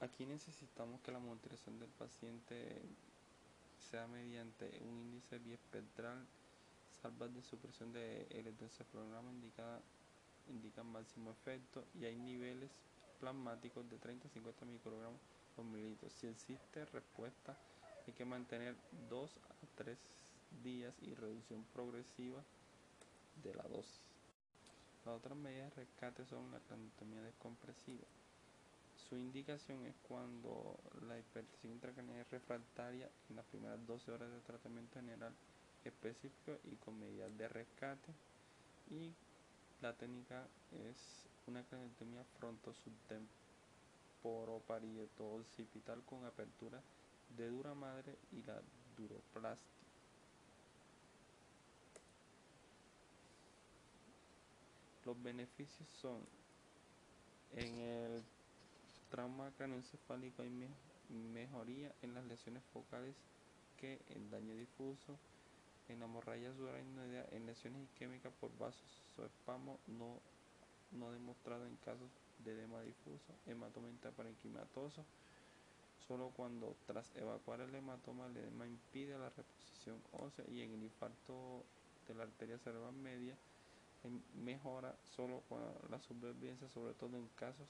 [0.00, 2.82] Aquí necesitamos que la monitorización del paciente
[3.78, 6.26] sea mediante un índice biespectral,
[7.00, 9.80] salvas de supresión de electroencefalograma indicada
[10.48, 12.70] indican máximo efecto y hay niveles
[13.20, 15.20] plasmáticos de 30 a 50 microgramos
[15.54, 16.10] por mililitro.
[16.10, 17.56] Si existe respuesta,
[18.06, 18.74] hay que mantener
[19.08, 19.98] 2 a 3
[20.62, 22.42] días y reducción progresiva
[23.42, 24.00] de la dosis.
[25.04, 28.06] Las otras medidas de rescate son la craniotomía descompresiva.
[29.08, 34.40] Su indicación es cuando la hipertensión intracranial es refractaria en las primeras 12 horas de
[34.40, 35.32] tratamiento general
[35.84, 38.12] específico y con medidas de rescate.
[38.90, 39.12] Y
[39.80, 40.46] la técnica
[40.88, 40.96] es
[41.46, 46.80] una craniotomía frontosubtemporoparieto occipital con apertura
[47.36, 48.60] de dura madre y la
[48.96, 49.72] duroplastia.
[55.04, 56.24] Los beneficios son
[57.54, 58.22] En el
[59.10, 60.50] trauma craneoencefálico hay
[61.10, 63.14] mejoría en las lesiones focales
[63.76, 65.18] que en daño difuso.
[65.88, 70.22] En hemorragia subaracnoidea, en lesiones isquémicas por vasos o espamo no,
[70.92, 75.04] no demostrado en casos de edema difuso, hematoma intraparenquimatoso,
[76.12, 80.82] solo cuando tras evacuar el hematoma el edema impide la reposición ósea y en el
[80.82, 81.64] infarto
[82.06, 83.34] de la arteria cerebral media
[84.44, 87.66] mejora solo con la supervivencia, sobre todo en casos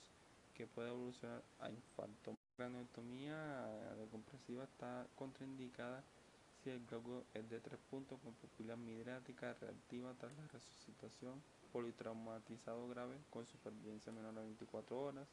[0.56, 2.32] que puede evolucionar a infarto.
[2.32, 6.02] La craneotomía decompresiva está contraindicada
[6.64, 11.40] si el glauco es de tres puntos con pupila midriática reactiva tras la resucitación,
[11.72, 15.28] politraumatizado grave con supervivencia menor a 24 horas,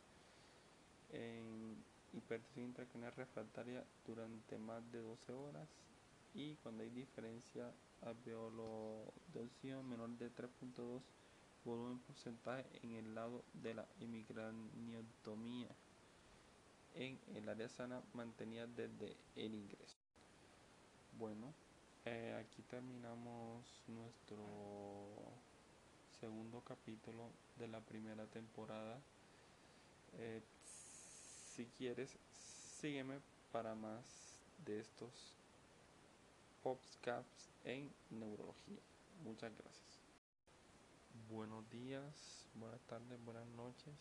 [2.13, 5.67] hipertensión intracranial refractaria durante más de 12 horas
[6.33, 7.71] y cuando hay diferencia
[8.01, 9.49] alveolo-de
[9.83, 11.01] menor de 3.2
[11.65, 15.69] volumen porcentaje en el lado de la hemicraniotomía
[16.95, 19.97] en el área sana mantenida desde el ingreso.
[21.17, 21.53] Bueno,
[22.05, 24.37] eh, aquí terminamos nuestro
[26.19, 28.99] segundo capítulo de la primera temporada.
[30.17, 30.41] Eh,
[31.59, 32.17] si quieres,
[32.79, 33.19] sígueme
[33.51, 34.05] para más
[34.65, 35.35] de estos
[36.63, 38.79] podcasts en neurología.
[39.25, 39.99] Muchas gracias.
[41.29, 43.93] Buenos días, buenas tardes, buenas noches.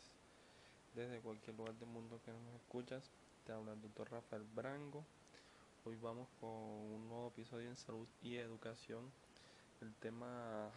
[0.94, 3.10] Desde cualquier lugar del mundo que nos escuchas,
[3.44, 5.04] te habla el doctor Rafael Brango.
[5.84, 9.10] Hoy vamos con un nuevo episodio en salud y educación.
[9.80, 10.70] El tema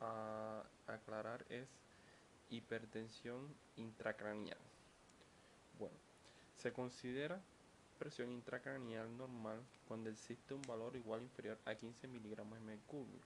[0.00, 1.70] a aclarar es
[2.50, 4.58] hipertensión intracraneal.
[5.78, 5.96] Bueno,
[6.56, 7.40] se considera
[7.98, 13.20] presión intracraneal normal cuando existe un valor igual o inferior a 15 miligramos de mercurio.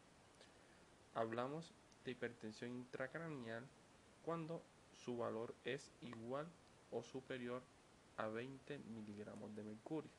[1.15, 1.73] Hablamos
[2.05, 3.65] de hipertensión intracraneal
[4.25, 4.63] cuando
[5.05, 6.47] su valor es igual
[6.91, 7.63] o superior
[8.17, 10.11] a 20 miligramos de mercurio.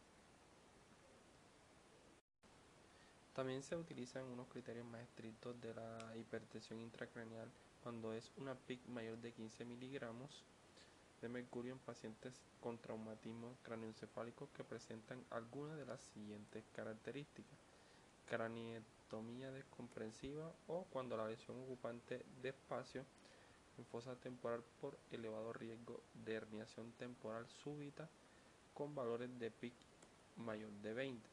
[3.34, 7.49] También se utilizan unos criterios más estrictos de la hipertensión intracraneal
[7.81, 10.43] cuando es una PIC mayor de 15 miligramos
[11.24, 17.58] de mercurio en pacientes con traumatismo craneoencefálico que presentan alguna de las siguientes características.
[18.30, 23.06] Craneotomía descomprensiva o cuando la lesión ocupante de espacio
[23.78, 28.10] en fosa temporal por elevado riesgo de herniación temporal súbita
[28.74, 29.74] con valores de PIC
[30.36, 31.30] mayor de 20.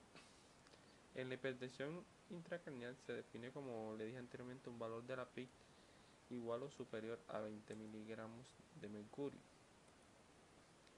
[1.17, 5.51] En la hipertensión intracraneal se define, como le dije anteriormente, un valor de la PIC
[6.31, 8.47] igual o superior a 20 miligramos
[8.81, 9.50] de mercurio.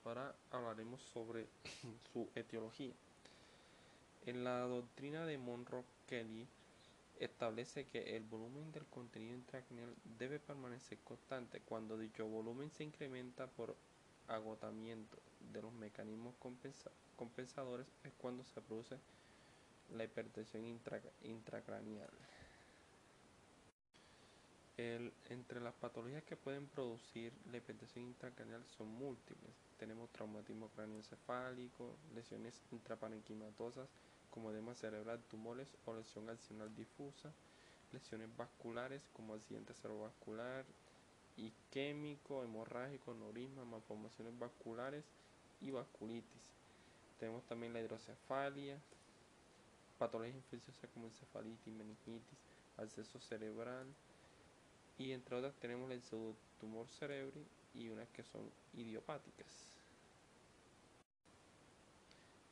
[0.05, 1.47] Ahora hablaremos sobre
[2.13, 2.93] su etiología.
[4.25, 6.47] En la doctrina de Monroe-Kelly
[7.19, 13.47] establece que el volumen del contenido intracraneal debe permanecer constante cuando dicho volumen se incrementa
[13.47, 13.75] por
[14.27, 15.17] agotamiento
[15.51, 16.35] de los mecanismos
[17.15, 18.97] compensadores es cuando se produce
[19.95, 20.65] la hipertensión
[24.77, 25.13] intracraneal.
[25.29, 29.53] entre las patologías que pueden producir la hipertensión intracraneal son múltiples.
[29.77, 33.87] Tenemos traumatismo craneoencefálico, lesiones intraparenquimatosas
[34.31, 37.31] como edema cerebral, tumores o lesión accional difusa,
[37.91, 40.65] lesiones vasculares como accidente cerebrovascular,
[41.37, 45.03] isquémico, hemorrágico, aneurisma, malformaciones vasculares
[45.61, 46.51] y vasculitis.
[47.19, 48.79] Tenemos también la hidrocefalia,
[49.99, 52.39] patologías infecciosas como encefalitis, meningitis,
[52.77, 53.85] acceso cerebral
[54.97, 59.73] y entre otras tenemos el pseudotumor cerebri y unas que son idiopáticas.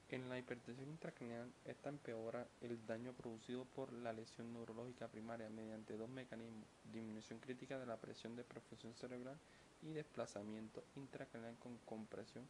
[0.10, 5.96] En la hipertensión intracraneal, esta empeora el daño producido por la lesión neurológica primaria mediante
[5.96, 9.38] dos mecanismos, disminución crítica de la presión de perfusión cerebral
[9.82, 12.46] y desplazamiento intracraneal con compresión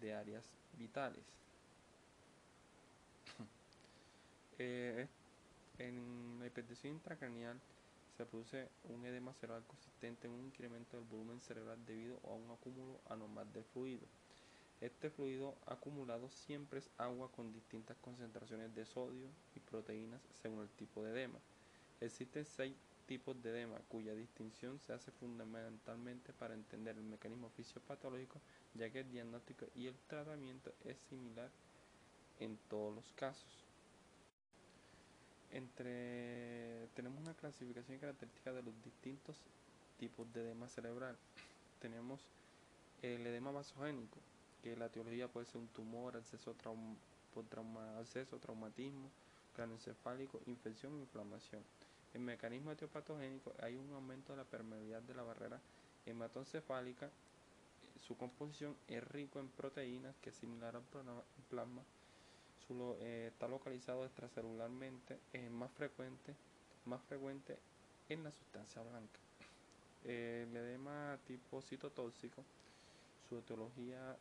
[0.00, 0.44] de áreas
[0.78, 1.24] vitales.
[4.58, 5.08] Eh,
[5.78, 7.58] en la hipertensión intracraneal
[8.22, 12.48] se produce un edema cerebral consistente en un incremento del volumen cerebral debido a un
[12.52, 14.06] acúmulo anormal de fluido.
[14.80, 19.26] Este fluido acumulado siempre es agua con distintas concentraciones de sodio
[19.56, 21.40] y proteínas según el tipo de edema.
[22.00, 22.76] Existen seis
[23.06, 28.40] tipos de edema cuya distinción se hace fundamentalmente para entender el mecanismo fisiopatológico
[28.74, 31.50] ya que el diagnóstico y el tratamiento es similar
[32.38, 33.71] en todos los casos.
[35.52, 39.36] Entre tenemos una clasificación característica de los distintos
[39.98, 41.16] tipos de edema cerebral.
[41.80, 42.20] Tenemos
[43.02, 44.18] el edema vasogénico,
[44.62, 46.96] que la etiología puede ser un tumor, acceso, trauma,
[47.50, 49.10] trauma, acceso traumatismo,
[49.54, 51.62] craneoencefálico, infección, inflamación.
[52.14, 55.60] En mecanismo etiopatogénico hay un aumento de la permeabilidad de la barrera
[56.06, 57.10] hematoencefálica,
[58.06, 60.82] su composición es rico en proteínas que es similar al
[61.48, 61.82] plasma,
[63.00, 66.34] eh, está localizado extracelularmente, es más frecuente,
[66.86, 67.58] más frecuente
[68.08, 69.18] en la sustancia blanca.
[70.04, 72.44] el edema tipo citotóxico,
[73.28, 74.16] su etiología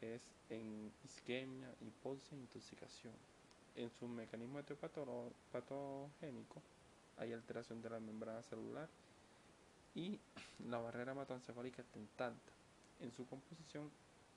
[0.00, 3.14] es en isquemia, hipoxia e intoxicación.
[3.76, 6.62] En su mecanismo etiopatogénico
[7.18, 8.88] hay alteración de la membrana celular
[9.94, 10.18] y
[10.68, 12.52] la barrera hematoencefálica está intacta.
[13.00, 13.90] En su composición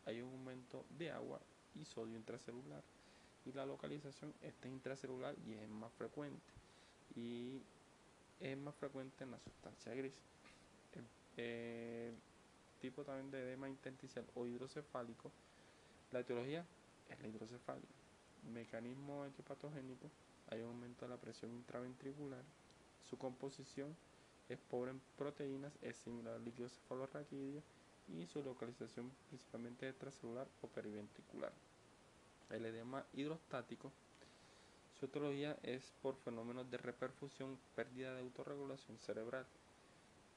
[0.06, 1.40] hay un aumento de agua
[1.76, 2.84] y sodio intracelular
[3.46, 6.54] y la localización está intracelular y es más frecuente
[7.16, 7.62] y
[8.40, 10.14] es más frecuente en la sustancia gris.
[11.36, 12.16] El,
[12.80, 15.32] tipo también de edema intersticial o hidrocefálico,
[16.12, 16.66] la etiología
[17.10, 17.88] es la hidrocefalia.
[18.52, 20.12] Mecanismo etiopatogénico,
[20.50, 22.44] hay un aumento de la presión intraventricular.
[23.10, 23.96] Su composición
[24.50, 27.64] es pobre en proteínas, es similar al líquido cefalorraquídeo
[28.10, 31.54] y su localización principalmente extracelular o periventricular.
[32.54, 33.92] El edema hidrostático,
[35.00, 39.48] su etiología es por fenómenos de reperfusión, pérdida de autorregulación cerebral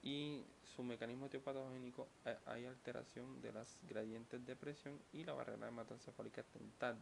[0.02, 0.43] y
[0.74, 6.40] su mecanismo etiopatogénico eh, hay alteración de las gradientes de presión y la barrera hematoencefálica
[6.40, 6.97] está.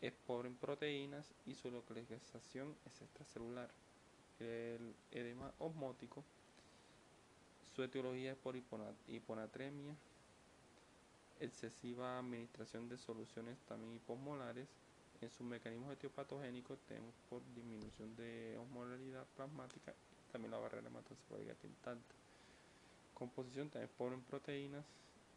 [0.00, 3.70] Es pobre en proteínas y su localización es extracelular.
[4.40, 6.24] El edema osmótico,
[7.76, 9.94] su etiología es por hiponatremia,
[11.40, 14.68] excesiva administración de soluciones también hiposmolares.
[15.20, 19.92] En sus mecanismos etiopatogénicos tenemos por disminución de osmolaridad plasmática
[20.30, 22.14] también la barrera hematoencefálica intacta.
[23.14, 24.84] Composición también pobre en proteínas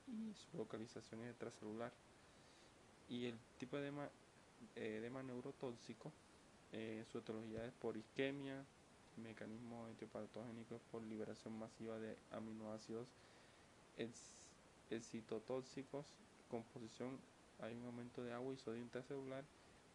[0.08, 1.92] y su localización es extracelular.
[3.10, 4.10] Y el tipo de edema,
[4.76, 6.12] eh, edema neurotóxico,
[6.72, 8.64] eh, su etiología es por isquemia,
[9.18, 13.08] mecanismo etiopatogénico es por liberación masiva de aminoácidos
[15.00, 16.06] citotóxicos,
[16.50, 17.18] composición,
[17.60, 19.46] hay un aumento de agua y sodio intracelular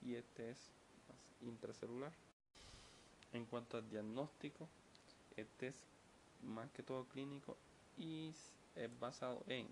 [0.03, 0.59] y este es
[1.43, 2.13] intracelular.
[3.33, 4.69] En cuanto al diagnóstico,
[5.37, 5.77] este es
[6.43, 7.57] más que todo clínico
[7.99, 8.33] y
[8.75, 9.69] es basado en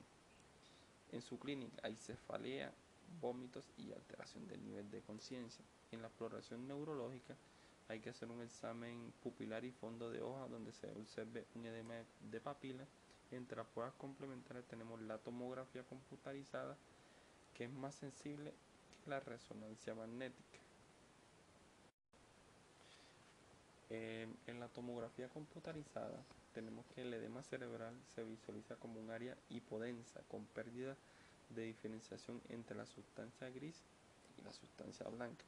[1.14, 2.72] en su clínica hay cefalea,
[3.20, 5.64] vómitos y alteración del nivel de conciencia.
[5.92, 7.36] En la exploración neurológica
[7.88, 11.94] hay que hacer un examen pupilar y fondo de hoja donde se observe un edema
[12.30, 12.84] de papila
[13.36, 16.76] entre las pruebas complementarias tenemos la tomografía computarizada,
[17.54, 18.52] que es más sensible
[18.90, 20.58] que la resonancia magnética.
[23.90, 30.20] en la tomografía computarizada tenemos que el edema cerebral se visualiza como un área hipodensa
[30.28, 30.96] con pérdida
[31.50, 33.82] de diferenciación entre la sustancia gris
[34.38, 35.44] y la sustancia blanca.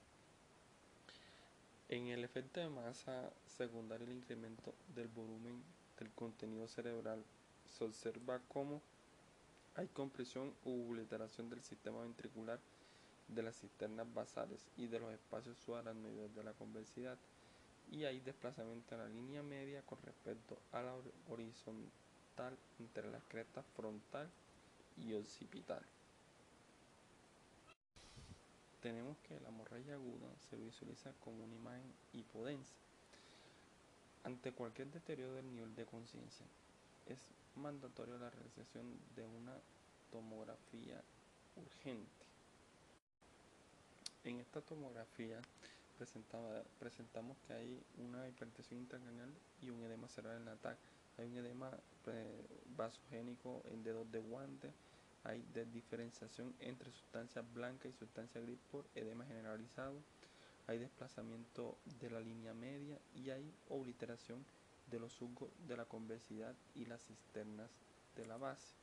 [1.88, 5.62] En el efecto de masa secundario el incremento del volumen
[5.98, 7.24] del contenido cerebral
[7.76, 8.80] se observa cómo
[9.74, 12.58] hay compresión u obliteración del sistema ventricular
[13.28, 17.18] de las cisternas basales y de los espacios subaracnoides de la convexidad
[17.90, 20.94] y hay desplazamiento en la línea media con respecto a la
[21.28, 24.28] horizontal entre la cresta frontal
[24.96, 25.82] y occipital.
[28.80, 32.72] Tenemos que la hemorragia aguda se visualiza como una imagen hipodensa
[34.24, 36.46] ante cualquier deterioro del nivel de conciencia.
[37.06, 37.18] Es
[37.56, 39.54] mandatorio la realización de una
[40.10, 41.02] tomografía
[41.56, 42.26] urgente.
[44.24, 45.40] En esta tomografía
[46.78, 49.30] presentamos que hay una hipertensión intracraneal
[49.62, 50.76] y un edema cerebral en TAC.
[51.18, 51.70] Hay un edema
[52.06, 52.46] eh,
[52.76, 54.72] vasogénico en dedos de guante.
[55.24, 55.42] Hay
[55.72, 59.96] diferenciación entre sustancia blanca y sustancia gris por edema generalizado.
[60.66, 64.44] Hay desplazamiento de la línea media y hay obliteración
[64.90, 67.70] de los surcos de la convexidad y las cisternas
[68.16, 68.74] de la base.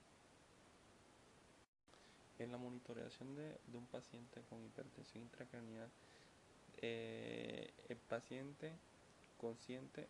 [2.39, 5.89] En la monitoreación de, un paciente con hipertensión intracraneal,
[6.77, 8.73] eh, el paciente
[9.39, 10.07] consciente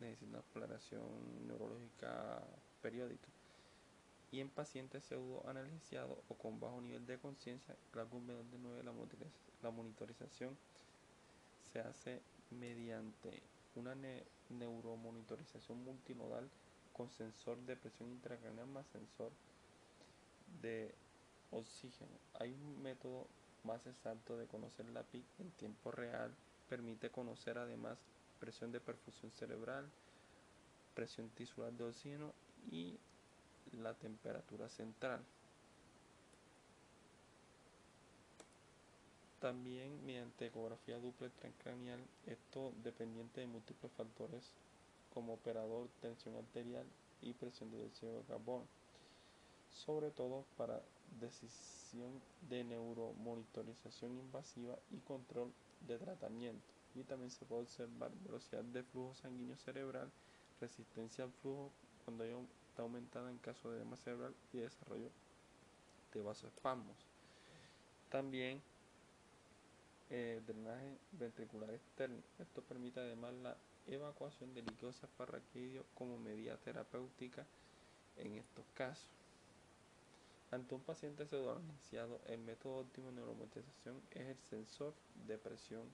[0.00, 2.42] necesita una exploración neurológica
[2.82, 3.28] periódica.
[4.30, 8.82] Y en pacientes pseudo analgesiados o con bajo nivel de conciencia, de 9,
[9.62, 10.56] la monitorización
[11.72, 12.20] se hace
[12.50, 13.42] mediante
[13.78, 13.94] una
[14.50, 16.48] neuromonitorización multinodal
[16.92, 19.30] con sensor de presión intracraneal más sensor
[20.60, 20.94] de
[21.50, 22.10] oxígeno.
[22.34, 23.26] Hay un método
[23.64, 26.34] más exacto de conocer la PIC en tiempo real,
[26.68, 27.98] permite conocer además
[28.40, 29.88] presión de perfusión cerebral,
[30.94, 32.32] presión tisular de oxígeno
[32.70, 32.98] y
[33.72, 35.24] la temperatura central.
[39.40, 44.50] También mediante ecografía dupla transcranial, esto dependiente de múltiples factores
[45.14, 46.84] como operador, tensión arterial
[47.22, 48.66] y presión de dióxido de carbono,
[49.70, 50.82] sobre todo para
[51.20, 55.52] decisión de neuromonitorización invasiva y control
[55.86, 56.66] de tratamiento.
[56.96, 60.10] Y también se puede observar velocidad de flujo sanguíneo cerebral,
[60.60, 61.70] resistencia al flujo
[62.04, 65.10] cuando está aumentada en caso de edema cerebral y desarrollo
[66.12, 66.96] de vasoespasmos.
[68.10, 68.60] También
[70.10, 72.22] eh, drenaje ventricular externo.
[72.38, 73.56] Esto permite además la
[73.86, 77.46] evacuación de líquido cefalorraquídeo como medida terapéutica
[78.16, 79.08] en estos casos.
[80.50, 84.94] Ante un paciente pseudoanestesiado, el método óptimo de neuromonitorización es el sensor
[85.26, 85.84] de presión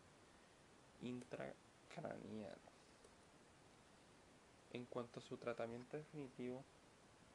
[1.03, 2.59] intracranial.
[4.73, 6.65] En cuanto a su tratamiento definitivo,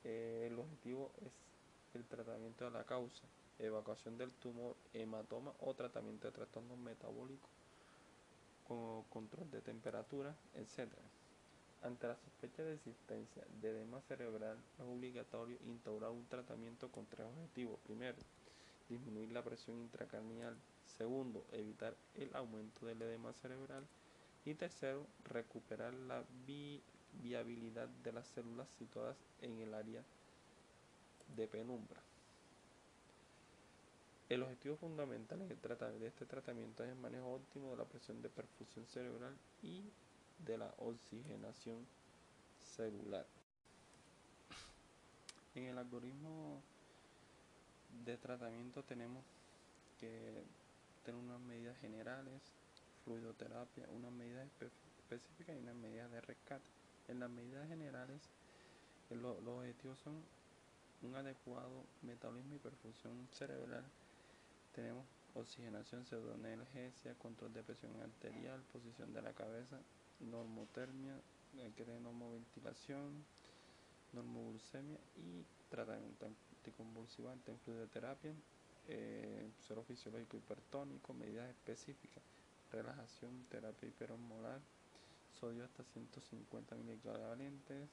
[0.05, 1.31] eh, el objetivo es
[1.93, 3.27] el tratamiento de la causa,
[3.59, 7.49] evacuación del tumor, hematoma o tratamiento de trastornos metabólicos
[9.09, 10.91] control de temperatura, etc.
[11.81, 17.25] Ante la sospecha de existencia de edema cerebral es obligatorio instaurar un tratamiento con tres
[17.25, 17.79] objetivos.
[17.85, 18.17] Primero,
[18.87, 20.55] disminuir la presión intracranial.
[20.97, 23.87] Segundo, evitar el aumento del edema cerebral.
[24.45, 26.23] Y tercero, recuperar la
[27.21, 30.03] viabilidad de las células situadas en el área
[31.35, 32.01] de penumbra.
[34.29, 38.85] El objetivo fundamental de este tratamiento es el manejo óptimo de la presión de perfusión
[38.85, 39.83] cerebral y
[40.45, 41.83] de la oxigenación
[42.59, 43.25] celular.
[45.55, 46.61] En el algoritmo
[48.05, 49.25] de tratamiento tenemos
[49.99, 50.43] que
[51.03, 52.39] tener unas medidas generales,
[53.05, 54.47] fluidoterapia, unas medidas
[54.99, 56.69] específicas y unas medidas de rescate.
[57.07, 58.21] En las medidas generales,
[59.09, 60.23] los objetivos son
[61.01, 63.83] un adecuado metabolismo y perfusión cerebral.
[64.73, 65.05] Tenemos
[65.35, 69.79] oxigenación, pseudoanalgesia, control de presión arterial, posición de la cabeza,
[70.19, 71.19] normotermia,
[72.01, 73.25] normoventilación,
[74.13, 78.33] normoglucemia y tratamiento anticonvulsivante fluidoterapia,
[78.87, 82.23] eh, suero fisiológico hipertónico, medidas específicas,
[82.71, 84.59] relajación, terapia hiperosmolar,
[85.39, 87.87] sodio hasta 150 equivalentes,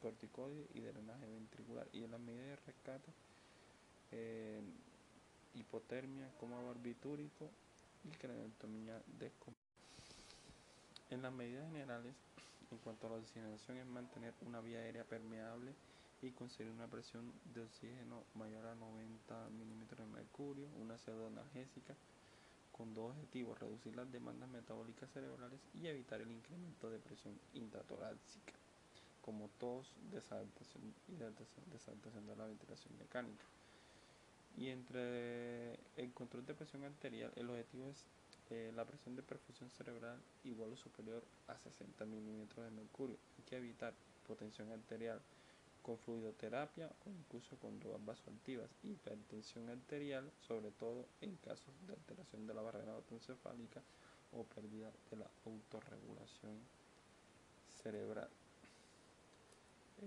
[0.00, 1.86] corticoides y drenaje ventricular.
[1.92, 3.12] Y en las medidas de rescate,
[4.10, 4.60] eh,
[5.54, 7.50] hipotermia, coma barbitúrico
[8.04, 9.62] y craniotomía descompensación.
[11.10, 12.14] En las medidas generales,
[12.70, 15.74] en cuanto a la oxigenación, es mantener una vía aérea permeable
[16.22, 21.94] y conseguir una presión de oxígeno mayor a 90 milímetros de mercurio, una pseudoanalgésica
[22.70, 28.54] con dos objetivos, reducir las demandas metabólicas cerebrales y evitar el incremento de presión intratorácica,
[29.20, 31.12] como tos, desadaptación y
[31.70, 33.44] desadaptación de la ventilación mecánica.
[34.56, 38.04] Y entre el control de presión arterial, el objetivo es
[38.50, 43.16] eh, la presión de perfusión cerebral igual o superior a 60 milímetros de mercurio.
[43.38, 45.20] Hay que evitar hipotensión arterial
[45.82, 52.46] con fluidoterapia o incluso con drogas vasoactivas, hipertensión arterial, sobre todo en casos de alteración
[52.46, 53.82] de la barrera autoencefálica
[54.32, 56.58] o pérdida de la autorregulación
[57.82, 58.30] cerebral.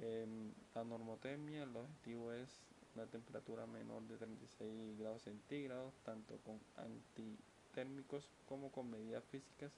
[0.01, 2.49] Em, la normotemia, el objetivo es
[2.95, 7.37] una temperatura menor de 36 grados centígrados, tanto con anti
[7.73, 9.73] térmicos como con medidas físicas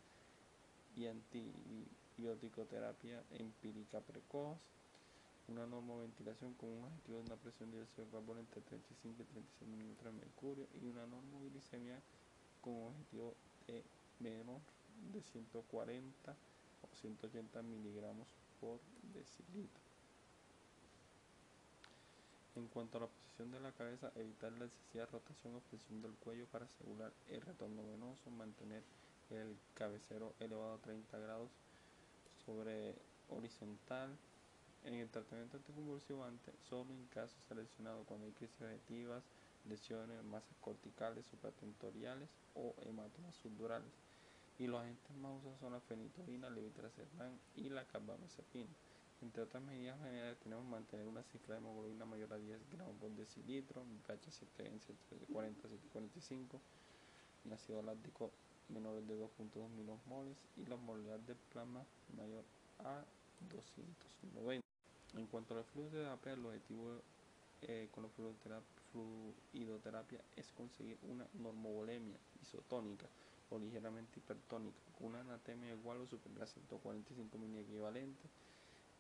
[0.96, 4.60] y antibiótico-terapia empírica precoz,
[5.48, 9.26] una normoventilación con un objetivo de una presión de dióxido de carbono entre 35 y
[9.26, 12.00] 36 milímetros de mercurio y una normoglicemia
[12.62, 13.36] con un objetivo
[13.66, 13.84] de
[14.20, 14.62] menos
[15.14, 16.36] de 140
[16.82, 18.28] o 180 miligramos
[18.60, 18.82] por
[19.14, 19.87] decilitro.
[22.58, 26.16] En cuanto a la posición de la cabeza, evitar la excesiva rotación o flexión del
[26.16, 28.82] cuello para asegurar el retorno venoso, mantener
[29.30, 31.52] el cabecero elevado a 30 grados
[32.44, 32.96] sobre
[33.30, 34.18] horizontal.
[34.86, 39.24] En el tratamiento anticonvulsivante, solo en casos seleccionados cuando hay crisis objetivas,
[39.70, 43.94] lesiones, masas corticales supratentoriales o hematomas subdurales.
[44.58, 48.74] Y los agentes más usados son la fenitoína, levetiracetam y la carbamazepina.
[49.22, 53.10] Entre otras medidas generales tenemos mantener una cifra de hemoglobina mayor a 10 gramos por
[53.12, 56.62] decilitro, pH 7 en 740 745,
[57.46, 58.32] un ácido láctico
[58.70, 61.84] menor de 2.2 milosmoles y la osmolaridad del plasma
[62.16, 62.44] mayor
[62.80, 63.04] a
[63.50, 64.66] 290.
[65.16, 67.02] En cuanto a la fluidoterapia, el objetivo
[67.64, 68.10] eh, con la
[68.92, 73.08] fluidoterapia es conseguir una normovolemia isotónica
[73.50, 78.30] o ligeramente hipertónica con una anatemia igual o superior a 145 mil equivalentes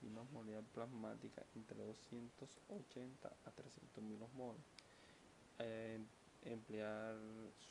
[0.01, 4.61] y una plasmática entre 280 a 300 milosmoles.
[5.59, 5.99] Eh,
[6.43, 7.15] emplear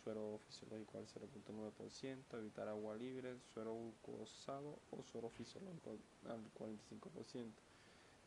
[0.02, 5.96] suero fisiológico al 0.9%, evitar agua libre, suero glucosado o suero fisiológico
[6.28, 7.52] al 45%.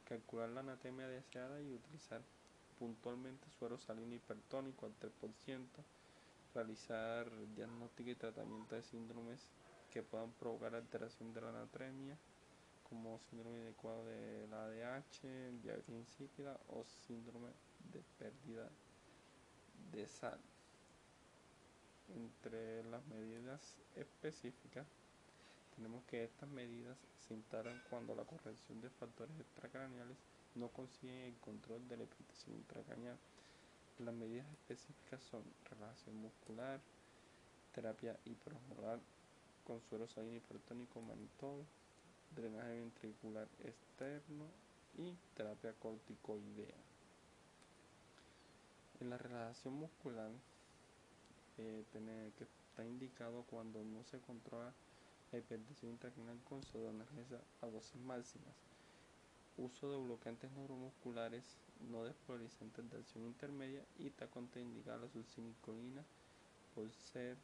[0.05, 2.21] calcular la anatomía deseada y utilizar
[2.79, 5.67] puntualmente suero salino hipertónico al 3%,
[6.55, 9.47] realizar diagnóstico y tratamiento de síndromes
[9.91, 12.17] que puedan provocar alteración de la anatomía,
[12.89, 17.49] como síndrome adecuado de la ADH, diabetes insípida o síndrome
[17.93, 18.69] de pérdida
[19.91, 20.39] de sal.
[22.15, 24.87] Entre las medidas específicas,
[25.75, 26.97] tenemos que estas medidas
[27.27, 30.17] se instalan cuando la corrección de factores extracraneales
[30.55, 33.17] no consigue el control de la excitación intracraneal.
[33.99, 36.81] Las medidas específicas son relajación muscular,
[37.73, 38.99] terapia hiperosmolar
[39.63, 41.65] con suero salino hipertónico manitol,
[42.35, 44.45] drenaje ventricular externo
[44.97, 46.75] y terapia corticoidea.
[48.99, 50.31] En la relajación muscular,
[51.57, 51.85] eh,
[52.37, 54.73] que está indicado cuando no se controla
[55.31, 58.55] la hipertensión intracranial con pseudoanalgesia a dosis máximas.
[59.57, 61.43] Uso de bloqueantes neuromusculares
[61.91, 66.03] no despolarizantes de acción intermedia y está contraindicada la succinilcolina
[66.75, 67.37] por ser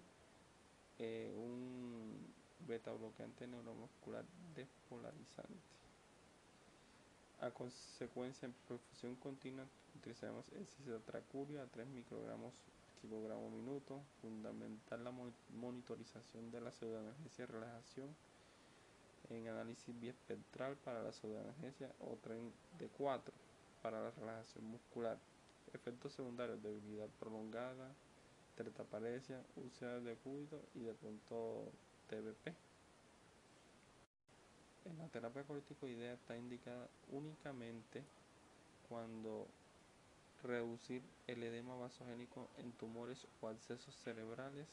[0.99, 2.34] eh, un
[2.68, 4.26] beta bloqueante neuromuscular
[4.56, 5.76] despolarizante.
[7.42, 9.66] A consecuencia, en perfusión continua
[9.96, 12.54] utilizaremos el cisatracuria a 3 microgramos
[13.02, 14.02] kilogramo minuto.
[14.22, 15.12] Fundamental la
[15.54, 18.16] monitorización de la pseudoanalgesia y relajación
[19.30, 23.34] en análisis biespectral para la pseudoanalgesia o tren de 4
[23.82, 25.18] para la relajación muscular.
[25.74, 27.92] Efectos secundarios, debilidad prolongada,
[28.56, 31.72] tertaparesia, úlceras de cúbito y de pronto
[32.10, 32.53] TBP.
[34.86, 38.03] En la terapia corticoidea está indicada únicamente
[38.88, 39.48] cuando
[40.44, 44.68] reducir el edema vasogénico en tumores o accesos cerebrales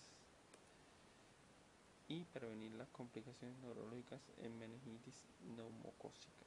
[2.08, 5.24] y prevenir las complicaciones neurológicas en meningitis
[5.56, 6.42] neumocócicas.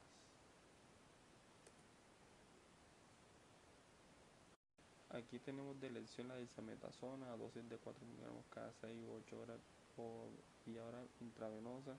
[5.10, 9.40] Aquí tenemos de elección la desametasona a dosis de 4 miligramos cada 6 u 8
[9.40, 9.60] horas
[9.96, 10.28] por
[10.66, 11.96] vía oral intravenosa.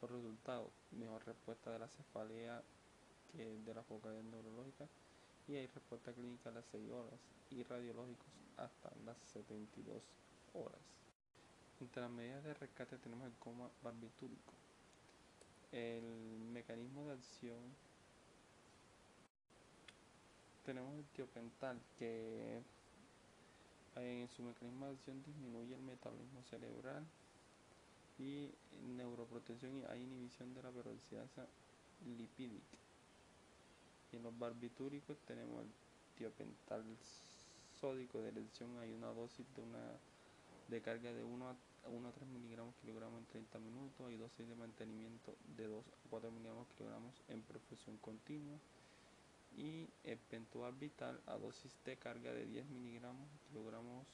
[0.00, 2.62] Los resultados, mejor respuesta de la cefalea
[3.32, 4.86] que de la focalidad neurológica
[5.48, 7.20] y hay respuesta clínica a las 6 horas
[7.50, 8.26] y radiológicos
[8.56, 10.02] hasta las 72
[10.54, 10.80] horas.
[11.80, 14.52] Entre las medidas de rescate tenemos el coma barbitúrico.
[15.72, 16.04] El
[16.52, 17.58] mecanismo de acción
[20.64, 22.62] tenemos el tiopental que
[23.96, 27.04] en su mecanismo de acción disminuye el metabolismo cerebral
[28.18, 28.50] y
[28.96, 31.46] neuroprotección y hay inhibición de la peroxidasa
[32.16, 32.78] lipídica
[34.14, 35.70] en los barbitúricos tenemos el
[36.16, 36.84] tiopental
[37.80, 38.78] sódico de elección.
[38.78, 39.98] Hay una dosis de una
[40.68, 41.56] de carga de 1 a,
[41.90, 44.06] 1 a 3 miligramos kilogramos en 30 minutos.
[44.06, 48.58] Hay dosis de mantenimiento de 2 a 4 miligramos kilogramos en perfusión continua.
[49.56, 54.06] Y el pentual vital a dosis de carga de 10 miligramos kilogramos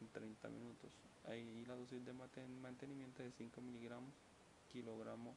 [0.00, 0.90] en 30 minutos.
[1.28, 4.12] Ahí la dosis de mantenimiento de 5 miligramos
[4.72, 5.36] kilogramos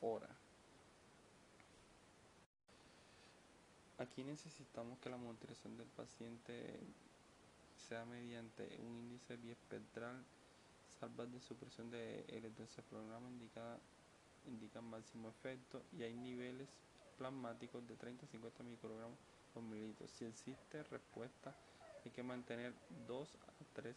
[0.00, 0.28] hora.
[3.98, 6.80] Aquí necesitamos que la monitorización del paciente
[7.76, 10.24] sea mediante un índice biespectral,
[10.98, 13.78] salvas de supresión de electroencefalograma indicada
[14.46, 16.68] indican máximo efecto y hay niveles
[17.18, 19.18] plasmáticos de 30 a 50 microgramos
[19.52, 20.08] por mililitro.
[20.08, 21.54] Si existe respuesta,
[22.04, 22.72] hay que mantener
[23.06, 23.94] 2 a 3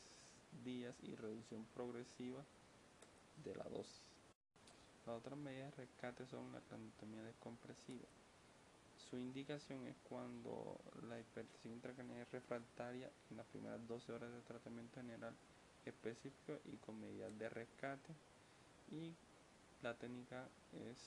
[0.63, 2.43] días y reducción progresiva
[3.43, 4.01] de la dosis.
[5.05, 8.05] Las otras medidas de rescate son la craniotomía descompresiva.
[9.09, 14.41] Su indicación es cuando la hipertensión intracranial es refractaria en las primeras 12 horas de
[14.41, 15.33] tratamiento general
[15.85, 18.13] específico y con medidas de rescate.
[18.91, 19.13] Y
[19.81, 20.47] la técnica
[20.89, 20.97] es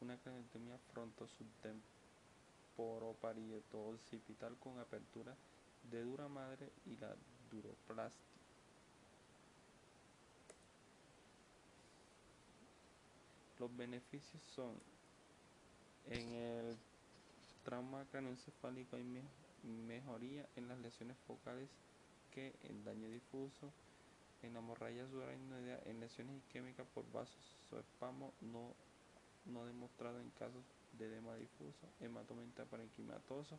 [0.00, 5.34] una craniotomía frontosubtemporoparieto occipital con apertura
[5.90, 7.14] de dura madre y la
[7.50, 8.24] duroplastia.
[13.58, 14.74] Los beneficios son
[16.08, 16.76] en el
[17.64, 19.04] trauma craneoencefálico hay
[19.62, 21.68] mejoría en las lesiones focales
[22.32, 23.72] que en daño difuso,
[24.42, 28.74] en hemorragia subaracnoidea, en lesiones isquémicas por vasos espamo no,
[29.46, 30.62] no demostrado en casos
[30.98, 33.58] de edema difuso, hematoma intraparenquimatoso,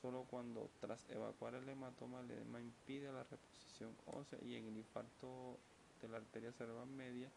[0.00, 4.76] solo cuando tras evacuar el hematoma el edema impide la reposición ósea y en el
[4.76, 5.58] infarto
[6.02, 7.30] de la arteria cerebral media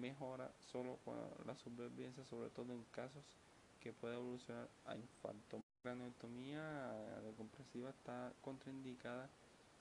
[0.00, 1.16] mejora solo con
[1.46, 3.24] la supervivencia, sobre todo en casos
[3.80, 5.56] que puede evolucionar a infarto.
[5.56, 9.28] La craniotomía decompresiva está contraindicada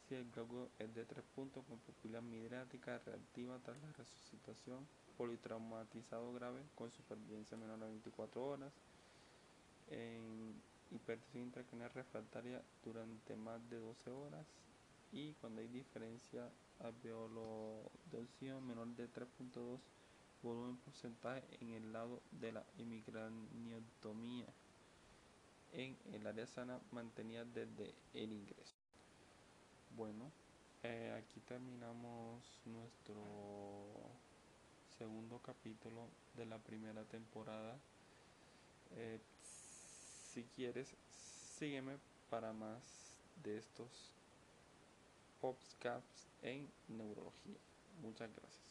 [0.08, 4.88] si el glóbulo es de tres puntos con pupila midriática reactiva tras la resucitación
[5.18, 8.72] politraumatizado grave con supervivencia menor a 24 horas,
[10.92, 14.46] hipertensión intracranial refractaria durante más de 12 horas
[15.12, 16.50] y cuando hay diferencia
[16.80, 19.80] alveolo de opción menor de 3.2
[20.44, 24.48] volumen porcentaje en el lado de la hemicraniotomía
[25.74, 28.76] en el área sana mantenida desde el ingreso.
[29.96, 30.32] Bueno,
[30.84, 33.16] eh, aquí terminamos nuestro
[34.98, 37.78] segundo capítulo de la primera temporada.
[38.92, 39.20] Eh,
[40.38, 40.94] si quieres,
[41.58, 41.98] sígueme
[42.30, 42.84] para más
[43.44, 43.90] de estos
[45.42, 47.58] podcasts en neurología.
[48.04, 48.67] Muchas gracias.